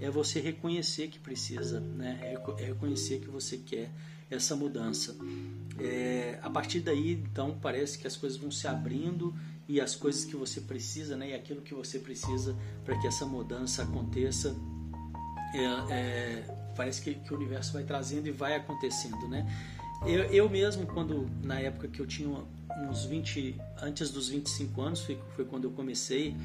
é 0.00 0.10
você 0.10 0.40
reconhecer 0.40 1.08
que 1.08 1.18
precisa, 1.20 1.78
né? 1.78 2.18
É 2.58 2.64
reconhecer 2.66 3.20
que 3.20 3.28
você 3.28 3.56
quer 3.56 3.92
essa 4.28 4.56
mudança. 4.56 5.16
É, 5.78 6.40
a 6.42 6.50
partir 6.50 6.80
daí, 6.80 7.12
então, 7.12 7.56
parece 7.62 7.96
que 7.96 8.06
as 8.06 8.16
coisas 8.16 8.36
vão 8.36 8.50
se 8.50 8.66
abrindo 8.66 9.32
e 9.68 9.80
as 9.80 9.94
coisas 9.94 10.24
que 10.24 10.34
você 10.34 10.60
precisa, 10.60 11.16
né? 11.16 11.30
E 11.30 11.34
aquilo 11.34 11.62
que 11.62 11.72
você 11.72 12.00
precisa 12.00 12.56
para 12.84 12.98
que 12.98 13.06
essa 13.06 13.24
mudança 13.24 13.84
aconteça, 13.84 14.56
é, 15.54 15.92
é, 15.92 16.53
parece 16.74 17.00
que, 17.00 17.14
que, 17.14 17.32
o 17.32 17.36
universo 17.36 17.72
vai 17.72 17.84
trazendo 17.84 18.26
e 18.26 18.30
vai 18.30 18.56
acontecendo, 18.56 19.28
né? 19.28 19.46
Eu, 20.06 20.24
eu 20.24 20.50
mesmo, 20.50 20.86
quando 20.86 21.30
na 21.42 21.58
época 21.60 21.88
que 21.88 22.00
eu 22.00 22.06
tinha 22.06 22.28
uns 22.76 23.04
20, 23.04 23.56
antes 23.80 24.10
dos 24.10 24.28
25 24.28 24.82
anos, 24.82 25.00
foi, 25.00 25.18
foi 25.34 25.44
quando 25.44 25.64
eu 25.64 25.70
comecei 25.70 26.36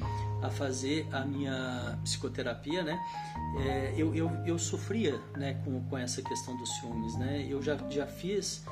a 0.42 0.48
fazer 0.48 1.06
a 1.12 1.24
minha 1.24 1.98
psicoterapia, 2.02 2.82
né? 2.82 2.98
É, 3.66 3.94
eu, 3.96 4.14
eu, 4.14 4.30
eu 4.46 4.58
sofria 4.58 5.20
né, 5.36 5.60
com, 5.64 5.82
com 5.84 5.98
essa 5.98 6.22
questão 6.22 6.56
dos 6.56 6.70
ciúmes, 6.76 7.16
né? 7.18 7.46
Eu 7.48 7.62
já, 7.62 7.76
já 7.90 8.06
fiz, 8.06 8.64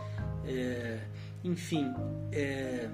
é, 0.47 1.01
enfim, 1.43 1.93
é, 2.33 2.89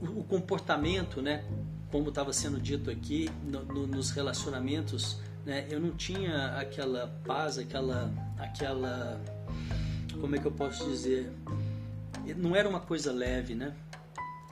o, 0.00 0.20
o, 0.20 0.24
comportamento, 0.24 1.20
né? 1.20 1.44
Como 1.90 2.08
estava 2.08 2.32
sendo 2.32 2.60
dito 2.60 2.90
aqui, 2.90 3.30
no, 3.44 3.64
no, 3.64 3.86
nos 3.86 4.10
relacionamentos, 4.10 5.20
né? 5.44 5.66
Eu 5.70 5.80
não 5.80 5.90
tinha 5.92 6.58
aquela 6.58 7.08
paz, 7.24 7.58
aquela, 7.58 8.10
aquela, 8.38 9.20
como 10.20 10.36
é 10.36 10.38
que 10.38 10.46
eu 10.46 10.52
posso 10.52 10.88
dizer? 10.88 11.32
não 12.36 12.54
era 12.54 12.68
uma 12.68 12.80
coisa 12.80 13.12
leve, 13.12 13.54
né? 13.54 13.74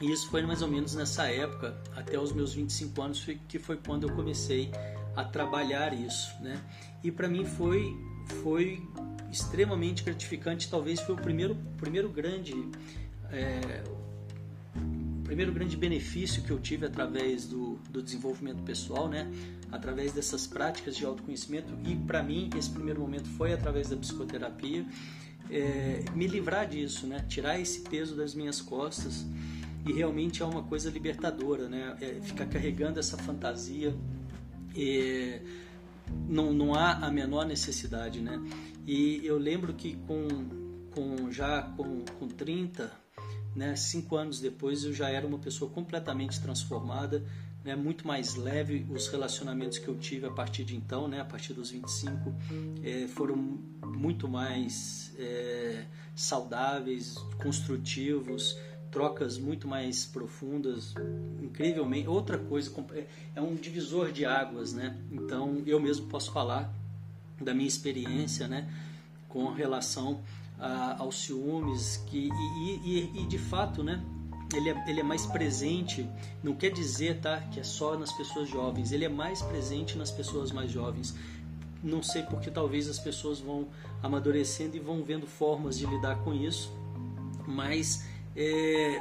E 0.00 0.10
isso 0.10 0.30
foi 0.30 0.42
mais 0.42 0.62
ou 0.62 0.68
menos 0.68 0.94
nessa 0.94 1.26
época, 1.26 1.76
até 1.94 2.18
os 2.18 2.32
meus 2.32 2.54
25 2.54 3.02
anos, 3.02 3.26
que 3.48 3.58
foi 3.58 3.76
quando 3.76 4.08
eu 4.08 4.14
comecei 4.14 4.70
a 5.14 5.24
trabalhar 5.24 5.92
isso, 5.94 6.34
né? 6.40 6.62
E 7.02 7.10
para 7.10 7.28
mim 7.28 7.44
foi 7.44 7.96
foi 8.42 8.82
extremamente 9.30 10.02
gratificante, 10.02 10.68
talvez 10.68 11.00
foi 11.00 11.14
o 11.14 11.18
primeiro 11.18 11.56
primeiro 11.76 12.08
grande 12.08 12.52
é, 13.30 13.82
primeiro 15.26 15.52
grande 15.52 15.76
benefício 15.76 16.42
que 16.42 16.50
eu 16.50 16.58
tive 16.58 16.86
através 16.86 17.46
do, 17.46 17.78
do 17.90 18.00
desenvolvimento 18.00 18.62
pessoal, 18.62 19.08
né? 19.08 19.30
Através 19.72 20.12
dessas 20.12 20.46
práticas 20.46 20.96
de 20.96 21.04
autoconhecimento 21.04 21.74
e 21.84 21.96
para 21.96 22.22
mim 22.22 22.48
esse 22.56 22.70
primeiro 22.70 23.00
momento 23.00 23.28
foi 23.30 23.52
através 23.52 23.88
da 23.88 23.96
psicoterapia 23.96 24.86
é, 25.50 26.04
me 26.14 26.28
livrar 26.28 26.68
disso, 26.68 27.06
né? 27.06 27.24
Tirar 27.28 27.58
esse 27.60 27.80
peso 27.80 28.14
das 28.14 28.34
minhas 28.34 28.60
costas 28.60 29.26
e 29.84 29.92
realmente 29.92 30.42
é 30.42 30.46
uma 30.46 30.62
coisa 30.62 30.90
libertadora, 30.90 31.68
né? 31.68 31.96
É, 32.00 32.20
ficar 32.22 32.46
carregando 32.46 33.00
essa 33.00 33.16
fantasia 33.16 33.94
é, 34.76 35.40
não, 36.28 36.52
não 36.52 36.72
há 36.72 36.92
a 36.92 37.10
menor 37.10 37.44
necessidade, 37.44 38.20
né? 38.20 38.40
E 38.86 39.20
eu 39.24 39.38
lembro 39.38 39.74
que 39.74 39.96
com, 40.06 40.28
com 40.92 41.32
já 41.32 41.62
com, 41.76 42.04
com 42.18 42.28
30, 42.28 43.05
né, 43.56 43.74
cinco 43.74 44.16
anos 44.16 44.38
depois 44.38 44.84
eu 44.84 44.92
já 44.92 45.08
era 45.08 45.26
uma 45.26 45.38
pessoa 45.38 45.70
completamente 45.70 46.38
transformada, 46.40 47.24
né, 47.64 47.74
muito 47.74 48.06
mais 48.06 48.36
leve. 48.36 48.86
Os 48.90 49.08
relacionamentos 49.08 49.78
que 49.78 49.88
eu 49.88 49.96
tive 49.96 50.26
a 50.26 50.30
partir 50.30 50.62
de 50.62 50.76
então, 50.76 51.08
né, 51.08 51.20
a 51.20 51.24
partir 51.24 51.54
dos 51.54 51.70
25, 51.70 52.34
é, 52.84 53.08
foram 53.08 53.58
muito 53.82 54.28
mais 54.28 55.12
é, 55.18 55.86
saudáveis, 56.14 57.16
construtivos, 57.42 58.58
trocas 58.90 59.38
muito 59.38 59.66
mais 59.66 60.04
profundas, 60.04 60.94
incrivelmente. 61.42 62.08
Outra 62.08 62.38
coisa, 62.38 62.70
é 63.34 63.40
um 63.40 63.54
divisor 63.54 64.12
de 64.12 64.24
águas, 64.24 64.72
né? 64.72 64.96
Então 65.10 65.62
eu 65.66 65.80
mesmo 65.80 66.06
posso 66.06 66.30
falar 66.30 66.72
da 67.40 67.52
minha 67.52 67.68
experiência, 67.68 68.48
né, 68.48 68.70
com 69.28 69.52
relação 69.52 70.22
a, 70.58 70.96
aos 71.00 71.22
ciúmes, 71.22 72.02
que 72.06 72.28
e, 72.28 72.80
e, 72.84 73.22
e 73.22 73.26
de 73.26 73.38
fato, 73.38 73.82
né, 73.82 74.02
ele 74.54 74.70
é, 74.70 74.84
ele 74.88 75.00
é 75.00 75.02
mais 75.02 75.26
presente, 75.26 76.08
não 76.42 76.54
quer 76.54 76.70
dizer 76.70 77.20
tá, 77.20 77.40
que 77.50 77.60
é 77.60 77.64
só 77.64 77.98
nas 77.98 78.12
pessoas 78.12 78.48
jovens, 78.48 78.92
ele 78.92 79.04
é 79.04 79.08
mais 79.08 79.42
presente 79.42 79.96
nas 79.98 80.10
pessoas 80.10 80.52
mais 80.52 80.70
jovens. 80.70 81.14
Não 81.82 82.02
sei 82.02 82.22
porque 82.22 82.50
talvez 82.50 82.88
as 82.88 82.98
pessoas 82.98 83.38
vão 83.38 83.68
amadurecendo 84.02 84.76
e 84.76 84.80
vão 84.80 85.02
vendo 85.02 85.26
formas 85.26 85.78
de 85.78 85.86
lidar 85.86 86.16
com 86.24 86.32
isso, 86.32 86.72
mas 87.46 88.04
é, 88.34 89.00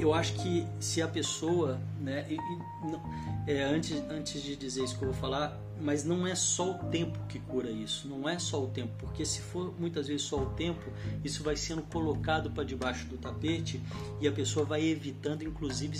eu 0.00 0.12
acho 0.14 0.34
que 0.34 0.66
se 0.80 1.02
a 1.02 1.08
pessoa, 1.08 1.80
né, 2.00 2.26
e, 2.28 2.34
e, 2.34 3.52
é, 3.52 3.62
antes, 3.62 4.02
antes 4.10 4.42
de 4.42 4.56
dizer 4.56 4.84
isso 4.84 4.98
que 4.98 5.04
eu 5.04 5.12
vou 5.12 5.20
falar, 5.20 5.58
mas 5.80 6.04
não 6.04 6.26
é 6.26 6.34
só 6.34 6.72
o 6.72 6.74
tempo 6.90 7.18
que 7.28 7.38
cura 7.38 7.70
isso, 7.70 8.08
não 8.08 8.28
é 8.28 8.38
só 8.38 8.62
o 8.62 8.68
tempo, 8.68 8.92
porque 8.98 9.24
se 9.24 9.40
for 9.40 9.74
muitas 9.78 10.08
vezes 10.08 10.22
só 10.22 10.42
o 10.42 10.46
tempo, 10.50 10.90
isso 11.24 11.42
vai 11.42 11.56
sendo 11.56 11.82
colocado 11.82 12.50
para 12.50 12.64
debaixo 12.64 13.06
do 13.06 13.16
tapete 13.18 13.80
e 14.20 14.26
a 14.26 14.32
pessoa 14.32 14.64
vai 14.64 14.82
evitando, 14.84 15.42
inclusive, 15.42 15.98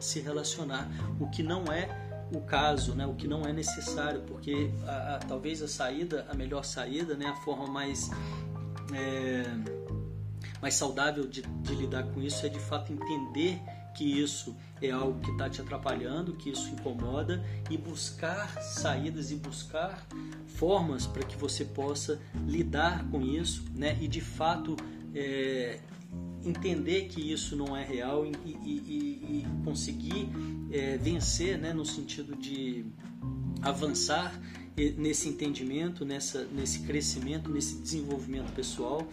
se 0.00 0.20
relacionar, 0.20 0.88
o 1.20 1.28
que 1.28 1.42
não 1.42 1.64
é 1.66 2.08
o 2.32 2.40
caso, 2.40 2.94
né, 2.94 3.06
o 3.06 3.14
que 3.14 3.26
não 3.26 3.42
é 3.42 3.52
necessário, 3.52 4.20
porque 4.22 4.70
a, 4.86 5.16
a, 5.16 5.18
talvez 5.18 5.62
a 5.62 5.68
saída, 5.68 6.26
a 6.28 6.34
melhor 6.34 6.64
saída, 6.64 7.14
né, 7.14 7.26
a 7.26 7.36
forma 7.36 7.66
mais 7.66 8.10
é, 8.92 9.44
mais 10.60 10.74
saudável 10.74 11.26
de, 11.26 11.42
de 11.42 11.74
lidar 11.74 12.04
com 12.04 12.20
isso 12.20 12.44
é 12.44 12.48
de 12.48 12.58
fato 12.58 12.92
entender 12.92 13.60
que 13.98 14.04
isso 14.04 14.56
é 14.80 14.92
algo 14.92 15.18
que 15.18 15.32
está 15.32 15.50
te 15.50 15.60
atrapalhando, 15.60 16.32
que 16.34 16.50
isso 16.50 16.70
incomoda 16.70 17.44
e 17.68 17.76
buscar 17.76 18.62
saídas 18.62 19.32
e 19.32 19.34
buscar 19.34 20.06
formas 20.46 21.04
para 21.04 21.24
que 21.24 21.36
você 21.36 21.64
possa 21.64 22.20
lidar 22.46 23.10
com 23.10 23.20
isso, 23.20 23.64
né? 23.74 23.98
E 24.00 24.06
de 24.06 24.20
fato 24.20 24.76
é, 25.12 25.80
entender 26.44 27.08
que 27.08 27.20
isso 27.20 27.56
não 27.56 27.76
é 27.76 27.84
real 27.84 28.24
e, 28.24 28.30
e, 28.46 29.42
e, 29.42 29.46
conseguir 29.64 30.28
é, 30.70 30.96
vencer, 30.96 31.58
né? 31.58 31.72
No 31.72 31.84
sentido 31.84 32.36
de 32.36 32.86
avançar 33.60 34.32
nesse 34.96 35.28
entendimento, 35.28 36.04
nessa, 36.04 36.44
nesse 36.52 36.82
crescimento, 36.82 37.50
nesse 37.50 37.74
desenvolvimento 37.78 38.52
pessoal, 38.52 39.08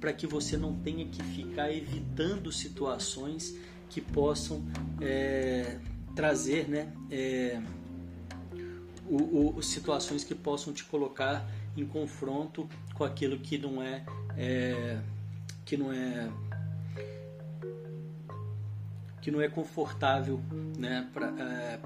para 0.00 0.14
que 0.14 0.26
você 0.26 0.56
não 0.56 0.74
tenha 0.76 1.04
que 1.04 1.22
ficar 1.22 1.70
evitando 1.70 2.50
situações 2.50 3.54
que 3.90 4.00
possam 4.00 4.64
é, 5.00 5.78
trazer 6.14 6.68
né, 6.68 6.92
é, 7.10 7.60
o, 9.06 9.56
o, 9.56 9.62
situações 9.62 10.24
que 10.24 10.34
possam 10.34 10.72
te 10.72 10.84
colocar 10.84 11.46
em 11.76 11.84
confronto 11.84 12.68
com 12.94 13.04
aquilo 13.04 13.38
que 13.38 13.58
não 13.58 13.82
é, 13.82 14.04
é 14.36 14.98
que 15.64 15.76
não 15.76 15.92
é 15.92 16.30
que 19.20 19.30
não 19.30 19.42
é 19.42 19.48
confortável 19.48 20.40
né, 20.78 21.06
para 21.12 21.26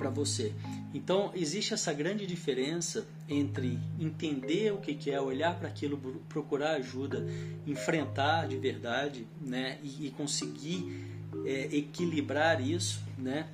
é, 0.08 0.10
você. 0.10 0.52
Então, 0.92 1.32
existe 1.34 1.74
essa 1.74 1.92
grande 1.92 2.26
diferença 2.26 3.04
entre 3.28 3.76
entender 3.98 4.72
o 4.72 4.78
que 4.78 5.10
é, 5.10 5.20
olhar 5.20 5.58
para 5.58 5.66
aquilo, 5.66 5.98
procurar 6.28 6.76
ajuda, 6.76 7.26
enfrentar 7.66 8.46
de 8.46 8.56
verdade 8.56 9.26
né, 9.40 9.78
e, 9.82 10.06
e 10.06 10.10
conseguir 10.12 11.13
é, 11.44 11.76
equilibrar 11.76 12.60
isso, 12.60 13.02
né? 13.18 13.46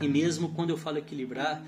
E 0.00 0.08
mesmo 0.08 0.48
quando 0.50 0.70
eu 0.70 0.76
falo 0.76 0.98
equilibrar, 0.98 1.62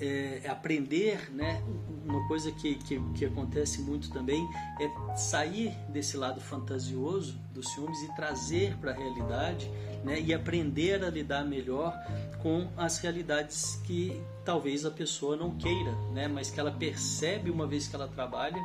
é, 0.00 0.40
é, 0.44 0.50
aprender, 0.50 1.30
né? 1.32 1.62
Uma 2.04 2.26
coisa 2.26 2.50
que, 2.50 2.74
que, 2.74 3.00
que, 3.14 3.24
acontece 3.24 3.80
muito 3.80 4.10
também 4.10 4.44
é 4.80 5.16
sair 5.16 5.72
desse 5.88 6.16
lado 6.16 6.40
fantasioso 6.40 7.38
dos 7.54 7.72
ciúmes 7.72 8.02
e 8.02 8.16
trazer 8.16 8.76
para 8.78 8.90
a 8.90 8.94
realidade, 8.94 9.70
né? 10.08 10.20
E 10.20 10.32
aprender 10.32 11.04
a 11.04 11.10
lidar 11.10 11.44
melhor 11.44 11.94
com 12.42 12.66
as 12.76 12.98
realidades 12.98 13.78
que 13.84 14.18
talvez 14.42 14.86
a 14.86 14.90
pessoa 14.90 15.36
não 15.36 15.54
queira, 15.56 15.92
né? 16.14 16.26
Mas 16.26 16.50
que 16.50 16.58
ela 16.58 16.72
percebe 16.72 17.50
uma 17.50 17.66
vez 17.66 17.86
que 17.86 17.94
ela 17.94 18.08
trabalha 18.08 18.58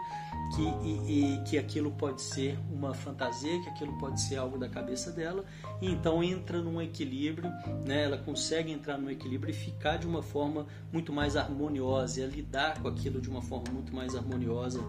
que, 0.55 0.61
e, 0.61 1.35
e, 1.35 1.43
que 1.43 1.57
aquilo 1.57 1.91
pode 1.91 2.21
ser 2.21 2.57
uma 2.71 2.93
fantasia, 2.93 3.61
que 3.61 3.69
aquilo 3.69 3.97
pode 3.97 4.21
ser 4.21 4.37
algo 4.37 4.57
da 4.57 4.69
cabeça 4.69 5.11
dela, 5.11 5.43
e 5.81 5.91
então 5.91 6.23
entra 6.23 6.61
num 6.61 6.81
equilíbrio, 6.81 7.49
né? 7.85 8.03
ela 8.03 8.17
consegue 8.17 8.71
entrar 8.71 8.97
num 8.97 9.09
equilíbrio 9.09 9.51
e 9.51 9.53
ficar 9.53 9.97
de 9.97 10.07
uma 10.07 10.21
forma 10.21 10.65
muito 10.91 11.11
mais 11.11 11.35
harmoniosa, 11.35 12.21
e 12.21 12.27
lidar 12.27 12.81
com 12.81 12.87
aquilo 12.87 13.19
de 13.19 13.29
uma 13.29 13.41
forma 13.41 13.65
muito 13.73 13.93
mais 13.93 14.15
harmoniosa, 14.15 14.79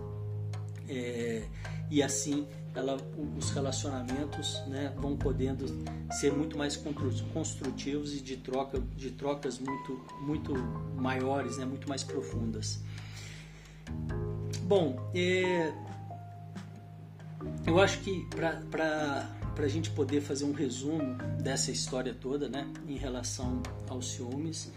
é, 0.88 1.44
e 1.94 2.02
assim 2.02 2.44
ela, 2.74 2.96
os 3.38 3.50
relacionamentos 3.50 4.61
né, 4.66 4.92
vão 4.96 5.16
podendo 5.16 5.64
ser 6.11 6.33
muito 6.33 6.59
mais 6.59 6.76
construtivos 7.33 8.12
e 8.16 8.20
de, 8.20 8.37
troca, 8.37 8.80
de 8.96 9.12
trocas 9.12 9.61
muito, 9.61 10.04
muito 10.20 10.52
maiores, 10.96 11.57
né, 11.57 11.64
muito 11.64 11.88
mais 11.88 12.02
profundas. 12.02 12.80
Bom, 14.62 15.09
é, 15.14 15.72
eu 17.64 17.78
acho 17.78 18.00
que 18.00 18.26
para 18.72 19.28
a 19.57 19.68
gente 19.68 19.90
poder 19.90 20.20
fazer 20.20 20.44
um 20.44 20.52
resumo 20.52 21.14
dessa 21.40 21.70
história 21.70 22.12
toda, 22.12 22.48
né, 22.48 22.66
em 22.88 22.96
relação 22.96 23.62
aos 23.88 24.11
ciúmes, 24.11 24.72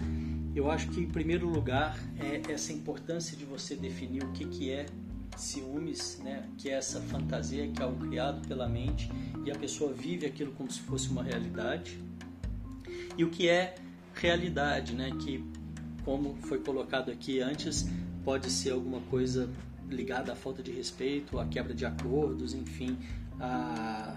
eu 0.54 0.70
acho 0.70 0.88
que 0.90 1.00
em 1.00 1.08
primeiro 1.08 1.50
lugar 1.50 1.98
é 2.20 2.52
essa 2.52 2.72
importância 2.72 3.36
de 3.36 3.44
você 3.44 3.76
definir 3.76 4.24
o 4.24 4.32
que, 4.34 4.46
que 4.46 4.70
é 4.70 4.86
ciúmes, 5.38 6.20
né, 6.24 6.50
que 6.58 6.70
é 6.70 6.74
essa 6.74 7.00
fantasia 7.02 7.68
que 7.68 7.82
é 7.82 7.86
algo 7.86 8.08
criado 8.08 8.48
pela 8.48 8.68
mente 8.68 9.10
e 9.46 9.52
a 9.52 9.56
pessoa 9.56 9.94
vive 9.94 10.26
aquilo 10.26 10.52
como 10.54 10.70
se 10.72 10.80
fosse 10.82 11.10
uma 11.10 11.24
realidade, 11.24 11.98
e 13.18 13.24
o 13.24 13.30
que 13.30 13.50
é 13.50 13.76
realidade, 14.14 14.94
né, 14.94 15.12
que 15.20 15.44
como 16.04 16.36
foi 16.44 16.60
colocado 16.60 17.12
aqui 17.12 17.42
antes, 17.42 17.86
pode 18.24 18.50
ser 18.50 18.72
alguma 18.72 19.02
coisa 19.02 19.50
ligada 19.90 20.34
à 20.34 20.36
falta 20.36 20.62
de 20.62 20.72
respeito, 20.72 21.40
à 21.40 21.46
quebra 21.46 21.74
de 21.74 21.86
acordos, 21.86 22.54
enfim, 22.54 22.98
a, 23.40 24.16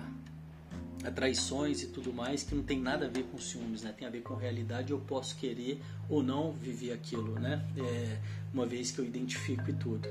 a, 1.04 1.10
traições 1.10 1.82
e 1.82 1.88
tudo 1.88 2.12
mais, 2.12 2.42
que 2.42 2.54
não 2.54 2.62
tem 2.62 2.80
nada 2.80 3.06
a 3.06 3.08
ver 3.08 3.24
com 3.24 3.38
ciúmes, 3.38 3.82
né? 3.82 3.92
Tem 3.96 4.06
a 4.06 4.10
ver 4.10 4.22
com 4.22 4.34
realidade, 4.34 4.92
eu 4.92 5.00
posso 5.00 5.36
querer 5.36 5.80
ou 6.08 6.22
não 6.22 6.52
viver 6.52 6.92
aquilo, 6.92 7.38
né? 7.38 7.64
É, 7.76 8.18
uma 8.52 8.66
vez 8.66 8.90
que 8.90 9.00
eu 9.00 9.04
identifico 9.04 9.68
e 9.70 9.72
tudo. 9.72 10.08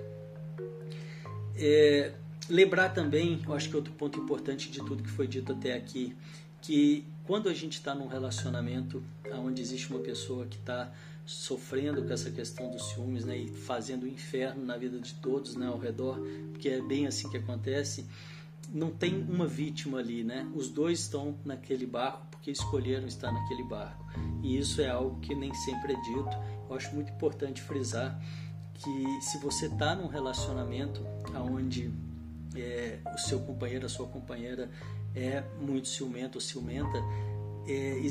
É, 1.61 2.13
lembrar 2.49 2.89
também, 2.89 3.41
eu 3.45 3.53
acho 3.53 3.69
que 3.69 3.75
outro 3.75 3.93
ponto 3.93 4.17
importante 4.17 4.71
de 4.71 4.79
tudo 4.79 5.03
que 5.03 5.09
foi 5.09 5.27
dito 5.27 5.51
até 5.51 5.73
aqui, 5.73 6.15
que 6.61 7.05
quando 7.25 7.49
a 7.49 7.53
gente 7.53 7.73
está 7.73 7.93
num 7.93 8.07
relacionamento 8.07 9.03
onde 9.33 9.61
existe 9.61 9.89
uma 9.91 9.99
pessoa 9.99 10.45
que 10.45 10.57
está 10.57 10.91
sofrendo 11.25 12.03
com 12.03 12.11
essa 12.11 12.31
questão 12.31 12.71
dos 12.71 12.89
ciúmes, 12.89 13.23
né, 13.23 13.37
e 13.37 13.49
fazendo 13.49 14.03
o 14.03 14.07
inferno 14.07 14.65
na 14.65 14.77
vida 14.77 14.99
de 14.99 15.13
todos, 15.15 15.55
né, 15.55 15.67
ao 15.67 15.77
redor, 15.77 16.19
porque 16.51 16.69
é 16.69 16.81
bem 16.81 17.05
assim 17.05 17.29
que 17.29 17.37
acontece. 17.37 18.07
Não 18.73 18.89
tem 18.89 19.21
uma 19.21 19.47
vítima 19.47 19.99
ali, 19.99 20.23
né? 20.23 20.47
Os 20.53 20.69
dois 20.69 20.99
estão 20.99 21.37
naquele 21.43 21.87
barco 21.87 22.27
porque 22.29 22.51
escolheram 22.51 23.07
estar 23.07 23.31
naquele 23.31 23.63
barco. 23.63 24.05
E 24.43 24.57
isso 24.57 24.79
é 24.79 24.89
algo 24.89 25.19
que 25.19 25.33
nem 25.33 25.53
sempre 25.53 25.93
é 25.93 26.01
dito. 26.01 26.37
Eu 26.69 26.75
acho 26.75 26.93
muito 26.93 27.11
importante 27.11 27.61
frisar 27.61 28.19
que 28.79 29.21
se 29.21 29.37
você 29.37 29.67
está 29.67 29.95
num 29.95 30.07
relacionamento 30.07 31.05
onde 31.35 31.91
é, 32.55 32.99
o 33.13 33.17
seu 33.17 33.39
companheiro, 33.41 33.85
a 33.85 33.89
sua 33.89 34.07
companheira 34.07 34.69
é 35.15 35.43
muito 35.59 35.87
ciumento 35.87 36.35
ou 36.35 36.41
ciumenta, 36.41 36.97
é, 37.67 38.01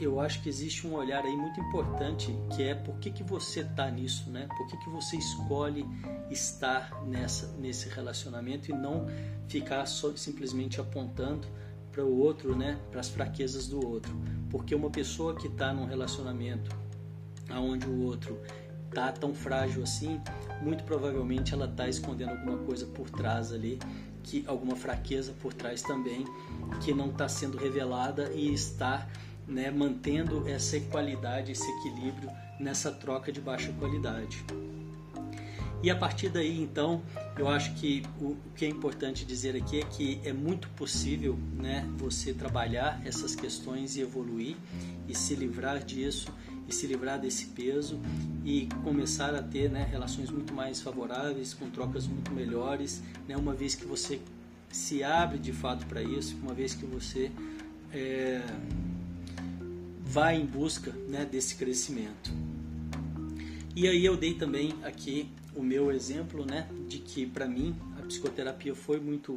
eu 0.00 0.18
acho 0.18 0.42
que 0.42 0.48
existe 0.48 0.86
um 0.86 0.94
olhar 0.94 1.24
aí 1.24 1.36
muito 1.36 1.60
importante 1.60 2.34
que 2.56 2.62
é 2.64 2.74
por 2.74 2.98
que, 2.98 3.10
que 3.10 3.22
você 3.22 3.60
está 3.60 3.88
nisso, 3.88 4.28
né? 4.28 4.48
Por 4.56 4.66
que, 4.66 4.76
que 4.78 4.90
você 4.90 5.16
escolhe 5.16 5.86
estar 6.30 7.04
nessa, 7.04 7.46
nesse 7.58 7.88
relacionamento 7.88 8.70
e 8.70 8.74
não 8.74 9.06
ficar 9.46 9.86
só, 9.86 10.16
simplesmente 10.16 10.80
apontando 10.80 11.46
para 11.92 12.04
o 12.04 12.18
outro, 12.18 12.56
né? 12.56 12.80
Para 12.90 13.00
as 13.00 13.08
fraquezas 13.08 13.68
do 13.68 13.86
outro. 13.86 14.12
Porque 14.50 14.74
uma 14.74 14.90
pessoa 14.90 15.36
que 15.36 15.46
está 15.46 15.72
num 15.72 15.84
relacionamento 15.84 16.74
aonde 17.50 17.86
o 17.86 18.02
outro 18.02 18.40
tá 18.94 19.12
tão 19.12 19.34
frágil 19.34 19.82
assim, 19.82 20.20
muito 20.62 20.84
provavelmente 20.84 21.52
ela 21.52 21.66
está 21.66 21.88
escondendo 21.88 22.30
alguma 22.30 22.58
coisa 22.58 22.86
por 22.86 23.10
trás 23.10 23.52
ali 23.52 23.78
que 24.22 24.44
alguma 24.46 24.74
fraqueza 24.74 25.34
por 25.40 25.52
trás 25.52 25.82
também 25.82 26.24
que 26.82 26.94
não 26.94 27.10
está 27.10 27.28
sendo 27.28 27.58
revelada 27.58 28.32
e 28.32 28.52
está 28.52 29.06
né, 29.46 29.70
mantendo 29.70 30.48
essa 30.48 30.76
equalidade, 30.78 31.52
esse 31.52 31.70
equilíbrio 31.78 32.30
nessa 32.58 32.90
troca 32.90 33.30
de 33.30 33.40
baixa 33.40 33.72
qualidade. 33.72 34.42
E 35.82 35.90
a 35.90 35.94
partir 35.94 36.30
daí, 36.30 36.62
então, 36.62 37.02
eu 37.36 37.46
acho 37.46 37.74
que 37.74 38.02
o, 38.18 38.38
que 38.56 38.64
é 38.64 38.68
importante 38.68 39.22
dizer 39.26 39.54
aqui 39.54 39.80
é 39.80 39.84
que 39.84 40.18
é 40.24 40.32
muito 40.32 40.66
possível 40.70 41.38
né, 41.52 41.86
você 41.98 42.32
trabalhar 42.32 43.02
essas 43.04 43.34
questões 43.34 43.94
e 43.94 44.00
evoluir 44.00 44.56
e 45.06 45.14
se 45.14 45.34
livrar 45.34 45.84
disso 45.84 46.32
e 46.68 46.72
se 46.74 46.86
livrar 46.86 47.20
desse 47.20 47.46
peso 47.46 48.00
e 48.44 48.68
começar 48.82 49.34
a 49.34 49.42
ter 49.42 49.70
né, 49.70 49.86
relações 49.90 50.30
muito 50.30 50.54
mais 50.54 50.80
favoráveis, 50.80 51.54
com 51.54 51.68
trocas 51.70 52.06
muito 52.06 52.32
melhores, 52.32 53.02
né, 53.28 53.36
uma 53.36 53.54
vez 53.54 53.74
que 53.74 53.84
você 53.84 54.20
se 54.70 55.04
abre 55.04 55.38
de 55.38 55.52
fato 55.52 55.86
para 55.86 56.02
isso, 56.02 56.36
uma 56.42 56.52
vez 56.52 56.74
que 56.74 56.84
você 56.84 57.30
é, 57.92 58.42
vai 60.04 60.36
em 60.36 60.44
busca 60.46 60.90
né, 61.08 61.24
desse 61.24 61.54
crescimento. 61.56 62.30
E 63.76 63.88
aí 63.88 64.04
eu 64.04 64.16
dei 64.16 64.34
também 64.34 64.74
aqui 64.82 65.28
o 65.54 65.62
meu 65.62 65.90
exemplo, 65.90 66.44
né, 66.44 66.68
de 66.88 66.98
que 66.98 67.26
para 67.26 67.46
mim 67.46 67.74
a 67.98 68.02
psicoterapia 68.02 68.74
foi 68.74 69.00
muito, 69.00 69.34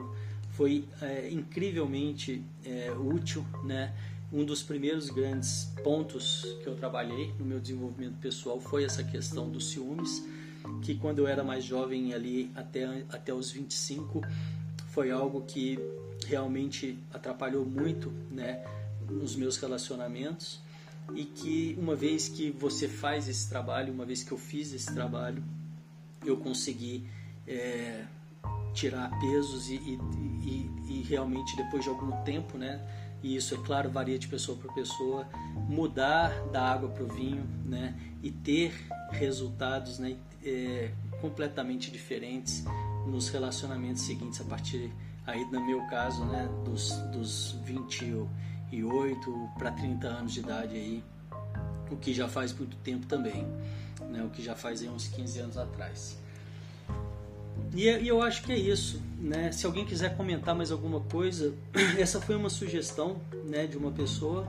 foi 0.52 0.86
é, 1.02 1.30
incrivelmente 1.32 2.44
é, 2.66 2.92
útil, 2.92 3.46
né, 3.64 3.94
um 4.32 4.44
dos 4.44 4.62
primeiros 4.62 5.10
grandes 5.10 5.72
pontos 5.84 6.46
que 6.62 6.68
eu 6.68 6.76
trabalhei 6.76 7.34
no 7.40 7.46
meu 7.46 7.60
desenvolvimento 7.60 8.18
pessoal 8.20 8.60
foi 8.60 8.84
essa 8.84 9.04
questão 9.04 9.50
dos 9.50 9.70
ciúmes, 9.72 10.26
que 10.82 10.96
quando 10.96 11.20
eu 11.20 11.28
era 11.28 11.44
mais 11.44 11.64
jovem, 11.64 12.14
ali 12.14 12.52
até, 12.56 13.06
até 13.10 13.34
os 13.34 13.52
25, 13.52 14.22
foi 14.90 15.12
algo 15.12 15.42
que 15.42 15.80
realmente 16.26 16.98
atrapalhou 17.14 17.66
muito 17.66 18.12
né, 18.30 18.66
nos 19.10 19.36
meus 19.36 19.58
relacionamentos. 19.58 20.60
E 21.16 21.24
que 21.24 21.78
uma 21.80 21.96
vez 21.96 22.28
que 22.28 22.52
você 22.52 22.86
faz 22.86 23.30
esse 23.30 23.48
trabalho, 23.48 23.94
uma 23.94 24.06
vez 24.06 24.24
que 24.24 24.32
eu 24.34 24.38
fiz 24.38 24.74
esse 24.74 24.94
trabalho, 24.94 25.42
eu 26.26 26.36
consegui 26.36 27.08
é, 27.48 28.04
tirar 28.74 29.10
pesos 29.22 29.70
e, 29.70 29.76
e, 29.76 30.00
e, 30.44 31.00
e 31.00 31.06
realmente 31.08 31.56
depois 31.56 31.84
de 31.84 31.90
algum 31.90 32.12
tempo, 32.24 32.58
né, 32.58 32.82
e 33.24 33.36
isso, 33.36 33.56
é 33.56 33.58
claro, 33.58 33.90
varia 33.90 34.18
de 34.18 34.28
pessoa 34.28 34.58
para 34.58 34.72
pessoa, 34.74 35.28
mudar 35.68 36.30
da 36.52 36.72
água 36.72 36.90
para 36.90 37.04
o 37.04 37.08
vinho 37.08 37.44
né, 37.66 37.98
e 38.22 38.32
ter 38.32 38.74
resultados 39.12 40.00
né, 40.00 40.16
é, 40.44 40.92
completamente 41.20 41.90
diferentes 41.92 42.64
nos 43.08 43.30
relacionamentos 43.30 44.04
seguintes, 44.04 44.40
a 44.42 44.44
partir 44.44 44.92
aí, 45.26 45.44
no 45.46 45.66
meu 45.66 45.86
caso, 45.88 46.24
né, 46.26 46.48
dos, 46.64 46.92
dos 47.12 47.52
28 47.64 49.50
para 49.58 49.72
30 49.72 50.08
anos 50.08 50.34
de 50.34 50.40
idade, 50.40 50.76
aí, 50.76 51.04
o 51.90 51.96
que 51.96 52.14
já 52.14 52.28
faz 52.28 52.54
muito 52.54 52.78
tempo 52.78 53.06
também, 53.08 53.48
né, 54.10 54.24
o 54.24 54.30
que 54.30 54.44
já 54.44 54.56
faz 54.56 54.82
aí, 54.82 54.90
uns 54.90 55.08
15 55.08 55.40
anos 55.40 55.58
atrás. 55.58 56.18
E, 57.74 57.88
e, 57.88 58.08
eu 58.08 58.22
acho 58.22 58.44
que 58.44 58.52
é 58.52 58.58
isso, 58.58 59.02
né? 59.20 59.52
Se 59.52 59.66
alguém 59.66 59.86
quiser 59.86 60.16
comentar 60.16 60.56
mais 60.56 60.72
alguma 60.72 61.00
coisa, 61.00 61.54
essa 61.98 62.20
foi 62.20 62.36
uma 62.36 62.50
sugestão, 62.50 63.18
né, 63.46 63.68
de 63.68 63.78
uma 63.78 63.92
pessoa 63.92 64.48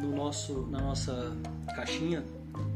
no 0.00 0.14
nosso, 0.14 0.66
na 0.70 0.80
nossa 0.80 1.36
caixinha 1.74 2.24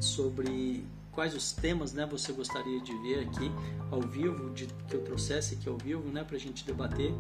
sobre 0.01 0.85
quais 1.13 1.35
os 1.35 1.53
temas, 1.53 1.93
né, 1.93 2.07
você 2.11 2.33
gostaria 2.33 2.81
de 2.81 2.93
ver 2.99 3.21
aqui 3.21 3.51
ao 3.91 4.01
vivo, 4.01 4.51
de 4.51 4.67
que 4.89 4.95
eu 4.95 5.03
trouxesse 5.03 5.55
aqui 5.55 5.69
ao 5.69 5.77
vivo, 5.77 6.09
né, 6.11 6.25
para 6.25 6.37
a 6.37 6.41
gente 6.41 6.65
debater. 6.65 7.13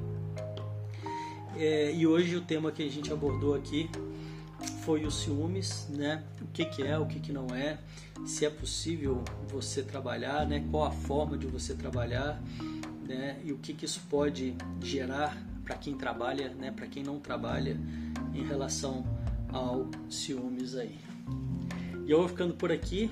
É, 1.57 1.93
e 1.93 2.07
hoje 2.07 2.35
o 2.35 2.41
tema 2.41 2.73
que 2.73 2.83
a 2.83 2.91
gente 2.91 3.13
abordou 3.13 3.55
aqui 3.55 3.91
foi 4.62 5.05
os 5.05 5.20
ciúmes, 5.20 5.88
né? 5.90 6.22
O 6.40 6.46
que, 6.46 6.64
que 6.64 6.83
é, 6.83 6.98
o 6.98 7.07
que, 7.07 7.20
que 7.20 7.33
não 7.33 7.46
é, 7.55 7.79
se 8.27 8.44
é 8.44 8.51
possível 8.51 9.22
você 9.48 9.83
trabalhar, 9.83 10.46
né? 10.46 10.66
Qual 10.70 10.85
a 10.85 10.90
forma 10.90 11.37
de 11.37 11.46
você 11.46 11.75
trabalhar, 11.75 12.42
né? 13.07 13.40
E 13.44 13.53
o 13.53 13.59
que, 13.59 13.72
que 13.75 13.85
isso 13.85 14.01
pode 14.09 14.55
gerar 14.81 15.37
para 15.64 15.77
quem 15.77 15.96
trabalha, 15.96 16.48
né? 16.55 16.70
Para 16.70 16.87
quem 16.87 17.03
não 17.03 17.18
trabalha 17.18 17.79
em 18.35 18.44
relação 18.44 19.05
ao 19.53 19.90
ciúmes 20.09 20.75
aí. 20.75 20.98
E 22.07 22.11
eu 22.11 22.18
vou 22.18 22.29
ficando 22.29 22.55
por 22.55 22.72
aqui. 22.72 23.11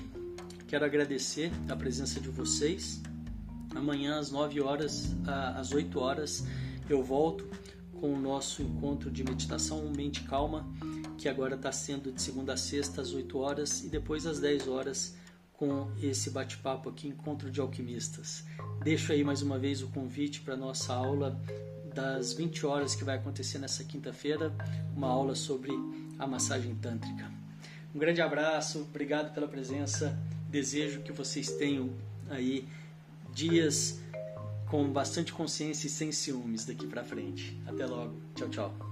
Quero 0.67 0.85
agradecer 0.85 1.51
a 1.69 1.75
presença 1.75 2.19
de 2.19 2.29
vocês. 2.29 3.01
Amanhã 3.75 4.19
às 4.19 4.31
9 4.31 4.61
horas, 4.61 5.15
às 5.55 5.71
8 5.71 5.99
horas, 5.99 6.45
eu 6.89 7.03
volto 7.03 7.49
com 7.99 8.13
o 8.13 8.19
nosso 8.19 8.61
encontro 8.61 9.11
de 9.11 9.23
meditação 9.23 9.91
Mente 9.95 10.23
Calma 10.23 10.67
que 11.21 11.29
agora 11.29 11.53
está 11.53 11.71
sendo 11.71 12.11
de 12.11 12.19
segunda 12.19 12.53
a 12.53 12.57
sexta 12.57 13.01
às 13.01 13.13
8 13.13 13.37
horas 13.37 13.83
e 13.83 13.89
depois 13.89 14.25
às 14.25 14.39
10 14.39 14.67
horas 14.67 15.15
com 15.53 15.91
esse 16.01 16.31
bate-papo 16.31 16.89
aqui, 16.89 17.07
Encontro 17.07 17.51
de 17.51 17.61
Alquimistas. 17.61 18.43
Deixo 18.83 19.11
aí 19.11 19.23
mais 19.23 19.43
uma 19.43 19.59
vez 19.59 19.83
o 19.83 19.87
convite 19.89 20.41
para 20.41 20.55
a 20.55 20.57
nossa 20.57 20.91
aula 20.93 21.39
das 21.93 22.33
20 22.33 22.65
horas 22.65 22.95
que 22.95 23.03
vai 23.03 23.17
acontecer 23.17 23.59
nessa 23.59 23.83
quinta-feira, 23.83 24.51
uma 24.95 25.07
aula 25.09 25.35
sobre 25.35 25.71
a 26.17 26.25
massagem 26.25 26.73
tântrica. 26.73 27.31
Um 27.93 27.99
grande 27.99 28.21
abraço, 28.21 28.79
obrigado 28.79 29.31
pela 29.31 29.47
presença. 29.47 30.17
Desejo 30.49 31.01
que 31.01 31.11
vocês 31.11 31.51
tenham 31.51 31.91
aí 32.31 32.67
dias 33.31 33.99
com 34.67 34.91
bastante 34.91 35.31
consciência 35.31 35.85
e 35.85 35.89
sem 35.89 36.11
ciúmes 36.11 36.65
daqui 36.65 36.87
para 36.87 37.03
frente. 37.03 37.61
Até 37.67 37.85
logo. 37.85 38.15
Tchau, 38.33 38.49
tchau. 38.49 38.90